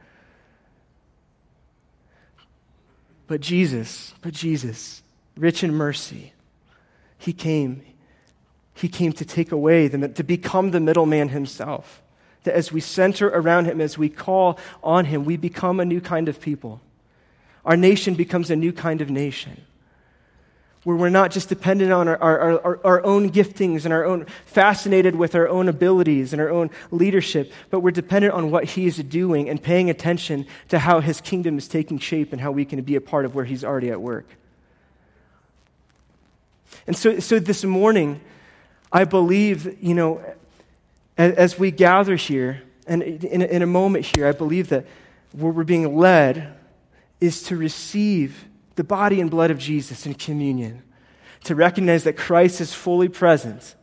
But 3.26 3.40
Jesus, 3.40 4.14
but 4.20 4.34
Jesus, 4.34 5.02
rich 5.36 5.64
in 5.64 5.72
mercy, 5.72 6.32
he 7.18 7.32
came. 7.32 7.82
He 8.74 8.88
came 8.88 9.12
to 9.12 9.24
take 9.24 9.52
away, 9.52 9.86
the, 9.86 10.08
to 10.08 10.24
become 10.24 10.72
the 10.72 10.80
middleman 10.80 11.28
himself. 11.28 12.02
That 12.42 12.54
as 12.54 12.72
we 12.72 12.80
center 12.80 13.28
around 13.28 13.66
him, 13.66 13.80
as 13.80 13.96
we 13.96 14.08
call 14.08 14.58
on 14.82 15.06
him, 15.06 15.24
we 15.24 15.36
become 15.36 15.78
a 15.78 15.84
new 15.84 16.00
kind 16.00 16.28
of 16.28 16.40
people. 16.40 16.80
Our 17.64 17.76
nation 17.76 18.14
becomes 18.14 18.50
a 18.50 18.56
new 18.56 18.72
kind 18.72 19.00
of 19.00 19.08
nation 19.08 19.64
where 20.84 20.96
we're 20.96 21.08
not 21.08 21.30
just 21.30 21.48
dependent 21.48 21.90
on 21.92 22.08
our, 22.08 22.18
our, 22.22 22.60
our, 22.60 22.80
our, 22.84 23.04
own 23.04 23.30
giftings 23.30 23.84
and 23.84 23.92
our 23.92 24.04
own 24.04 24.26
fascinated 24.44 25.16
with 25.16 25.34
our 25.34 25.48
own 25.48 25.66
abilities 25.68 26.32
and 26.32 26.40
our 26.40 26.50
own 26.50 26.70
leadership, 26.90 27.50
but 27.70 27.80
we're 27.80 27.90
dependent 27.90 28.34
on 28.34 28.50
what 28.50 28.64
he 28.64 28.86
is 28.86 28.98
doing 28.98 29.48
and 29.48 29.62
paying 29.62 29.88
attention 29.88 30.46
to 30.68 30.78
how 30.78 31.00
his 31.00 31.22
kingdom 31.22 31.56
is 31.56 31.66
taking 31.66 31.98
shape 31.98 32.32
and 32.32 32.40
how 32.40 32.52
we 32.52 32.66
can 32.66 32.80
be 32.82 32.96
a 32.96 33.00
part 33.00 33.24
of 33.24 33.34
where 33.34 33.46
he's 33.46 33.64
already 33.64 33.90
at 33.90 34.00
work. 34.00 34.26
And 36.86 36.96
so, 36.96 37.18
so 37.18 37.38
this 37.38 37.64
morning, 37.64 38.20
I 38.92 39.04
believe, 39.04 39.82
you 39.82 39.94
know, 39.94 40.22
as, 41.16 41.34
as 41.34 41.58
we 41.58 41.70
gather 41.70 42.16
here, 42.16 42.62
and 42.86 43.02
in, 43.02 43.40
in 43.40 43.62
a 43.62 43.66
moment 43.66 44.04
here, 44.14 44.26
I 44.26 44.32
believe 44.32 44.68
that 44.68 44.86
where 45.32 45.50
we're 45.50 45.64
being 45.64 45.96
led 45.96 46.54
is 47.20 47.44
to 47.44 47.56
receive 47.56 48.44
the 48.76 48.84
body 48.84 49.20
and 49.20 49.30
blood 49.30 49.50
of 49.50 49.58
Jesus 49.58 50.06
in 50.06 50.14
communion, 50.14 50.82
to 51.44 51.54
recognize 51.54 52.04
that 52.04 52.16
Christ 52.16 52.60
is 52.60 52.72
fully 52.72 53.08
present, 53.08 53.74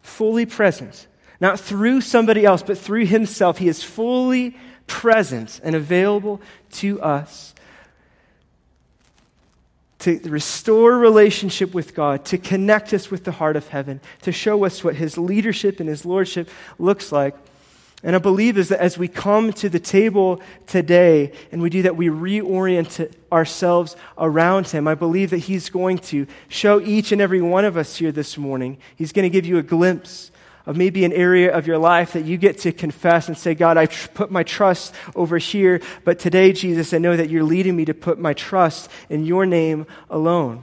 fully 0.00 0.46
present, 0.46 1.06
not 1.40 1.60
through 1.60 2.00
somebody 2.00 2.44
else, 2.44 2.62
but 2.62 2.78
through 2.78 3.06
himself. 3.06 3.58
He 3.58 3.68
is 3.68 3.82
fully 3.82 4.56
present 4.86 5.60
and 5.62 5.74
available 5.74 6.40
to 6.72 7.00
us 7.00 7.54
to 10.02 10.18
restore 10.24 10.98
relationship 10.98 11.72
with 11.72 11.94
God, 11.94 12.24
to 12.24 12.36
connect 12.36 12.92
us 12.92 13.08
with 13.08 13.22
the 13.22 13.30
heart 13.30 13.54
of 13.54 13.68
heaven, 13.68 14.00
to 14.22 14.32
show 14.32 14.64
us 14.64 14.82
what 14.82 14.96
his 14.96 15.16
leadership 15.16 15.78
and 15.78 15.88
his 15.88 16.04
lordship 16.04 16.50
looks 16.76 17.12
like. 17.12 17.36
And 18.04 18.16
I 18.16 18.18
believe 18.18 18.58
is 18.58 18.68
that 18.70 18.80
as 18.80 18.98
we 18.98 19.06
come 19.06 19.52
to 19.54 19.68
the 19.68 19.78
table 19.78 20.40
today 20.66 21.32
and 21.52 21.62
we 21.62 21.70
do 21.70 21.82
that, 21.82 21.96
we 21.96 22.08
reorient 22.08 23.12
ourselves 23.30 23.96
around 24.18 24.68
Him. 24.68 24.88
I 24.88 24.96
believe 24.96 25.30
that 25.30 25.38
He's 25.38 25.70
going 25.70 25.98
to 25.98 26.26
show 26.48 26.80
each 26.80 27.12
and 27.12 27.20
every 27.20 27.40
one 27.40 27.64
of 27.64 27.76
us 27.76 27.96
here 27.96 28.10
this 28.10 28.36
morning. 28.36 28.78
He's 28.96 29.12
going 29.12 29.24
to 29.24 29.30
give 29.30 29.46
you 29.46 29.58
a 29.58 29.62
glimpse 29.62 30.32
of 30.66 30.76
maybe 30.76 31.04
an 31.04 31.12
area 31.12 31.52
of 31.56 31.66
your 31.66 31.78
life 31.78 32.12
that 32.12 32.24
you 32.24 32.36
get 32.36 32.58
to 32.58 32.72
confess 32.72 33.28
and 33.28 33.36
say, 33.36 33.54
God, 33.54 33.76
I 33.76 33.86
put 33.86 34.30
my 34.30 34.42
trust 34.42 34.94
over 35.14 35.38
here, 35.38 35.80
but 36.04 36.18
today, 36.18 36.52
Jesus, 36.52 36.92
I 36.92 36.98
know 36.98 37.16
that 37.16 37.30
you're 37.30 37.42
leading 37.44 37.76
me 37.76 37.84
to 37.84 37.94
put 37.94 38.18
my 38.18 38.32
trust 38.32 38.90
in 39.10 39.24
your 39.24 39.46
name 39.46 39.86
alone. 40.10 40.62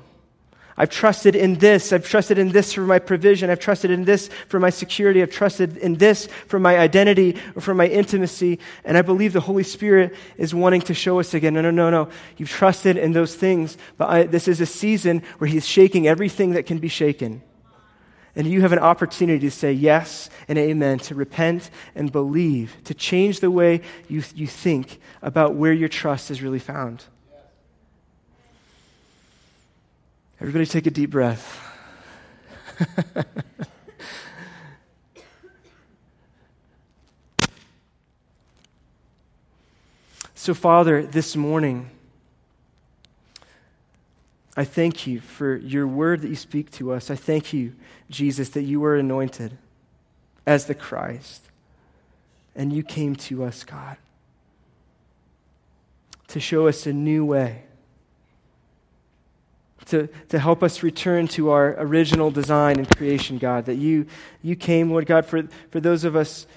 I've 0.80 0.90
trusted 0.90 1.36
in 1.36 1.56
this. 1.56 1.92
I've 1.92 2.08
trusted 2.08 2.38
in 2.38 2.54
this 2.54 2.72
for 2.72 2.82
my 2.82 3.00
provision. 3.00 3.50
I've 3.50 3.60
trusted 3.60 3.92
in 3.92 4.06
this 4.06 4.30
for 4.48 4.62
my 4.62 4.70
security. 4.70 5.22
I've 5.22 5.30
trusted 5.30 5.76
in 5.76 5.96
this 5.96 6.28
for 6.48 6.58
my 6.58 6.80
identity 6.80 7.36
or 7.54 7.62
for 7.62 7.74
my 7.74 7.86
intimacy. 7.86 8.60
And 8.86 8.98
I 8.98 9.02
believe 9.02 9.34
the 9.34 9.42
Holy 9.42 9.64
Spirit 9.64 10.16
is 10.38 10.56
wanting 10.56 10.80
to 10.84 10.94
show 10.94 11.20
us 11.20 11.34
again 11.34 11.54
no, 11.54 11.62
no, 11.62 11.70
no, 11.70 11.90
no. 11.90 12.10
You've 12.38 12.50
trusted 12.50 12.96
in 12.96 13.12
those 13.12 13.36
things, 13.36 13.78
but 13.98 14.10
I, 14.10 14.24
this 14.24 14.48
is 14.48 14.62
a 14.62 14.66
season 14.66 15.22
where 15.40 15.50
He's 15.50 15.68
shaking 15.68 16.08
everything 16.08 16.52
that 16.52 16.66
can 16.66 16.78
be 16.78 16.88
shaken. 16.88 17.44
And 18.34 18.48
you 18.48 18.62
have 18.62 18.72
an 18.72 18.80
opportunity 18.80 19.40
to 19.40 19.52
say 19.52 19.74
yes 19.74 20.30
and 20.48 20.58
amen, 20.58 21.00
to 21.00 21.16
repent 21.16 21.70
and 21.94 22.10
believe, 22.10 22.78
to 22.86 22.94
change 22.94 23.42
the 23.42 23.52
way 23.52 23.82
you, 24.08 24.24
you 24.34 24.48
think 24.48 25.02
about 25.22 25.56
where 25.56 25.74
your 25.74 25.90
trust 25.90 26.32
is 26.32 26.42
really 26.42 26.60
found. 26.60 27.04
Everybody 30.42 30.66
take 30.66 30.88
a 30.88 30.92
deep 30.92 31.10
breath. 31.10 31.60
so, 40.34 40.54
Father, 40.54 41.04
this 41.04 41.36
morning, 41.36 41.90
I 44.56 44.64
thank 44.64 45.06
you 45.06 45.20
for 45.20 45.58
your 45.58 45.86
word 45.86 46.22
that 46.22 46.30
you 46.30 46.38
speak 46.38 46.72
to 46.72 46.94
us. 46.94 47.12
I 47.12 47.16
thank 47.16 47.52
you, 47.52 47.74
Jesus, 48.10 48.48
that 48.52 48.64
you 48.64 48.80
were 48.80 48.96
anointed 48.96 49.58
as 50.48 50.68
the 50.68 50.76
Christ. 50.76 51.50
And 52.56 52.72
you 52.72 52.82
came 52.82 53.18
to 53.18 53.44
us, 53.44 53.66
God, 53.66 53.98
to 56.30 56.40
show 56.40 56.68
us 56.68 56.86
a 56.88 56.94
new 56.94 57.26
way 57.26 57.64
to, 59.90 60.08
to 60.30 60.40
help 60.40 60.64
us 60.64 60.84
return 60.84 61.28
to 61.30 61.52
our 61.52 61.76
original 61.80 62.32
design 62.32 62.78
and 62.78 62.98
creation, 62.98 63.38
God. 63.38 63.66
That 63.66 63.76
you, 63.76 64.06
you 64.42 64.56
came, 64.56 64.90
Lord 64.90 65.06
God, 65.06 65.26
for, 65.26 65.44
for 65.70 65.80
those 65.80 66.04
of 66.04 66.16
us, 66.16 66.48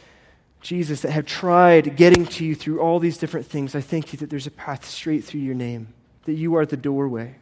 Jesus, 0.61 1.01
that 1.03 1.11
have 1.11 1.27
tried 1.27 1.97
getting 1.97 2.27
to 2.27 2.45
you 2.45 2.55
through 2.55 2.81
all 2.81 2.99
these 2.99 3.18
different 3.18 3.47
things. 3.47 3.75
I 3.75 3.81
thank 3.81 4.12
you 4.12 4.18
that 4.21 4.31
there's 4.31 4.47
a 4.47 4.53
path 4.53 4.85
straight 4.85 5.25
through 5.25 5.40
your 5.40 5.55
name, 5.55 5.88
that 6.25 6.35
you 6.35 6.55
are 6.55 6.64
the 6.64 6.77
doorway, 6.77 7.37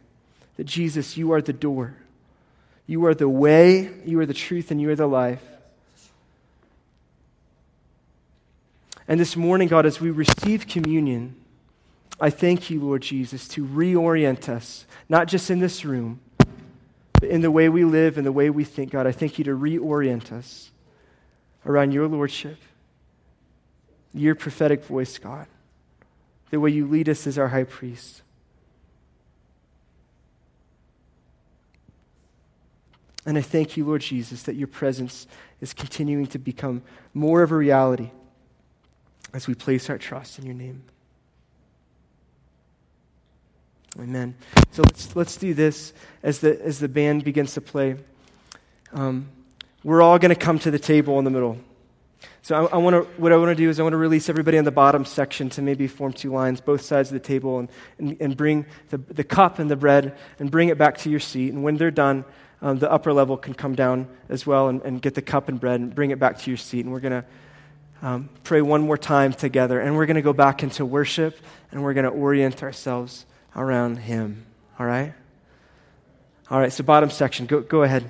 that 0.57 0.65
Jesus, 0.65 1.17
you 1.17 1.31
are 1.31 1.41
the 1.41 1.53
door. 1.53 1.95
You 2.87 3.05
are 3.05 3.13
the 3.13 3.29
way, 3.29 3.89
you 4.05 4.19
are 4.19 4.25
the 4.25 4.33
truth, 4.33 4.71
and 4.71 4.81
you 4.81 4.89
are 4.89 4.95
the 4.95 5.07
life. 5.07 5.43
And 9.07 9.19
this 9.19 9.35
morning, 9.35 9.67
God, 9.67 9.85
as 9.85 10.01
we 10.01 10.09
receive 10.09 10.67
communion, 10.67 11.35
I 12.21 12.29
thank 12.29 12.69
you, 12.69 12.79
Lord 12.79 13.01
Jesus, 13.01 13.47
to 13.49 13.65
reorient 13.65 14.47
us, 14.47 14.85
not 15.09 15.27
just 15.27 15.49
in 15.49 15.59
this 15.59 15.83
room, 15.83 16.21
but 17.13 17.23
in 17.23 17.41
the 17.41 17.49
way 17.49 17.67
we 17.67 17.83
live 17.83 18.15
and 18.15 18.25
the 18.25 18.31
way 18.31 18.51
we 18.51 18.63
think, 18.63 18.91
God. 18.91 19.07
I 19.07 19.11
thank 19.11 19.39
you 19.39 19.43
to 19.45 19.57
reorient 19.57 20.31
us 20.31 20.69
around 21.65 21.93
your 21.93 22.07
lordship, 22.07 22.57
your 24.13 24.35
prophetic 24.35 24.85
voice, 24.85 25.17
God, 25.17 25.47
the 26.51 26.59
way 26.59 26.69
you 26.69 26.85
lead 26.85 27.09
us 27.09 27.25
as 27.25 27.39
our 27.39 27.47
high 27.47 27.63
priest. 27.63 28.21
And 33.25 33.35
I 33.35 33.41
thank 33.41 33.77
you, 33.77 33.85
Lord 33.85 34.01
Jesus, 34.01 34.43
that 34.43 34.55
your 34.55 34.67
presence 34.67 35.25
is 35.59 35.73
continuing 35.73 36.27
to 36.27 36.37
become 36.37 36.83
more 37.15 37.41
of 37.41 37.51
a 37.51 37.55
reality 37.55 38.11
as 39.33 39.47
we 39.47 39.55
place 39.55 39.89
our 39.89 39.97
trust 39.97 40.37
in 40.37 40.45
your 40.45 40.55
name. 40.55 40.83
Amen. 43.99 44.35
So 44.71 44.83
let's, 44.83 45.15
let's 45.15 45.35
do 45.35 45.53
this 45.53 45.93
as 46.23 46.39
the, 46.39 46.61
as 46.63 46.79
the 46.79 46.87
band 46.87 47.25
begins 47.25 47.53
to 47.55 47.61
play. 47.61 47.97
Um, 48.93 49.29
we're 49.83 50.01
all 50.01 50.17
going 50.17 50.29
to 50.29 50.35
come 50.35 50.59
to 50.59 50.71
the 50.71 50.79
table 50.79 51.19
in 51.19 51.25
the 51.25 51.31
middle. 51.31 51.57
So 52.41 52.55
I, 52.55 52.75
I 52.75 52.77
want 52.77 52.93
to, 52.93 53.21
what 53.21 53.33
I 53.33 53.37
want 53.37 53.49
to 53.49 53.55
do 53.55 53.69
is 53.69 53.79
I 53.79 53.83
want 53.83 53.93
to 53.93 53.97
release 53.97 54.29
everybody 54.29 54.57
in 54.57 54.63
the 54.63 54.71
bottom 54.71 55.03
section 55.03 55.49
to 55.51 55.61
maybe 55.61 55.87
form 55.87 56.13
two 56.13 56.31
lines, 56.31 56.61
both 56.61 56.81
sides 56.81 57.09
of 57.09 57.13
the 57.13 57.19
table, 57.19 57.59
and, 57.59 57.69
and, 57.99 58.17
and 58.21 58.37
bring 58.37 58.65
the, 58.89 58.97
the 58.97 59.23
cup 59.23 59.59
and 59.59 59.69
the 59.69 59.75
bread 59.75 60.17
and 60.39 60.49
bring 60.49 60.69
it 60.69 60.77
back 60.77 60.97
to 60.99 61.09
your 61.09 61.19
seat. 61.19 61.51
And 61.51 61.61
when 61.61 61.75
they're 61.75 61.91
done, 61.91 62.23
um, 62.61 62.79
the 62.79 62.89
upper 62.89 63.11
level 63.11 63.37
can 63.37 63.53
come 63.53 63.75
down 63.75 64.07
as 64.29 64.47
well 64.47 64.69
and, 64.69 64.81
and 64.83 65.01
get 65.01 65.15
the 65.15 65.21
cup 65.21 65.49
and 65.49 65.59
bread 65.59 65.81
and 65.81 65.93
bring 65.93 66.11
it 66.11 66.19
back 66.19 66.39
to 66.39 66.49
your 66.49 66.57
seat. 66.57 66.85
And 66.85 66.93
we're 66.93 66.99
going 67.01 67.23
to 67.23 67.25
um, 68.07 68.29
pray 68.43 68.61
one 68.61 68.81
more 68.81 68.97
time 68.97 69.33
together. 69.33 69.81
And 69.81 69.97
we're 69.97 70.05
going 70.05 70.15
to 70.15 70.21
go 70.21 70.33
back 70.33 70.63
into 70.63 70.85
worship 70.85 71.37
and 71.71 71.83
we're 71.83 71.93
going 71.93 72.05
to 72.05 72.11
orient 72.11 72.63
ourselves 72.63 73.25
around 73.55 73.97
him. 73.97 74.45
All 74.79 74.85
right? 74.85 75.13
All 76.49 76.59
right, 76.59 76.71
so 76.71 76.83
bottom 76.83 77.09
section, 77.09 77.45
go, 77.45 77.61
go 77.61 77.83
ahead. 77.83 78.05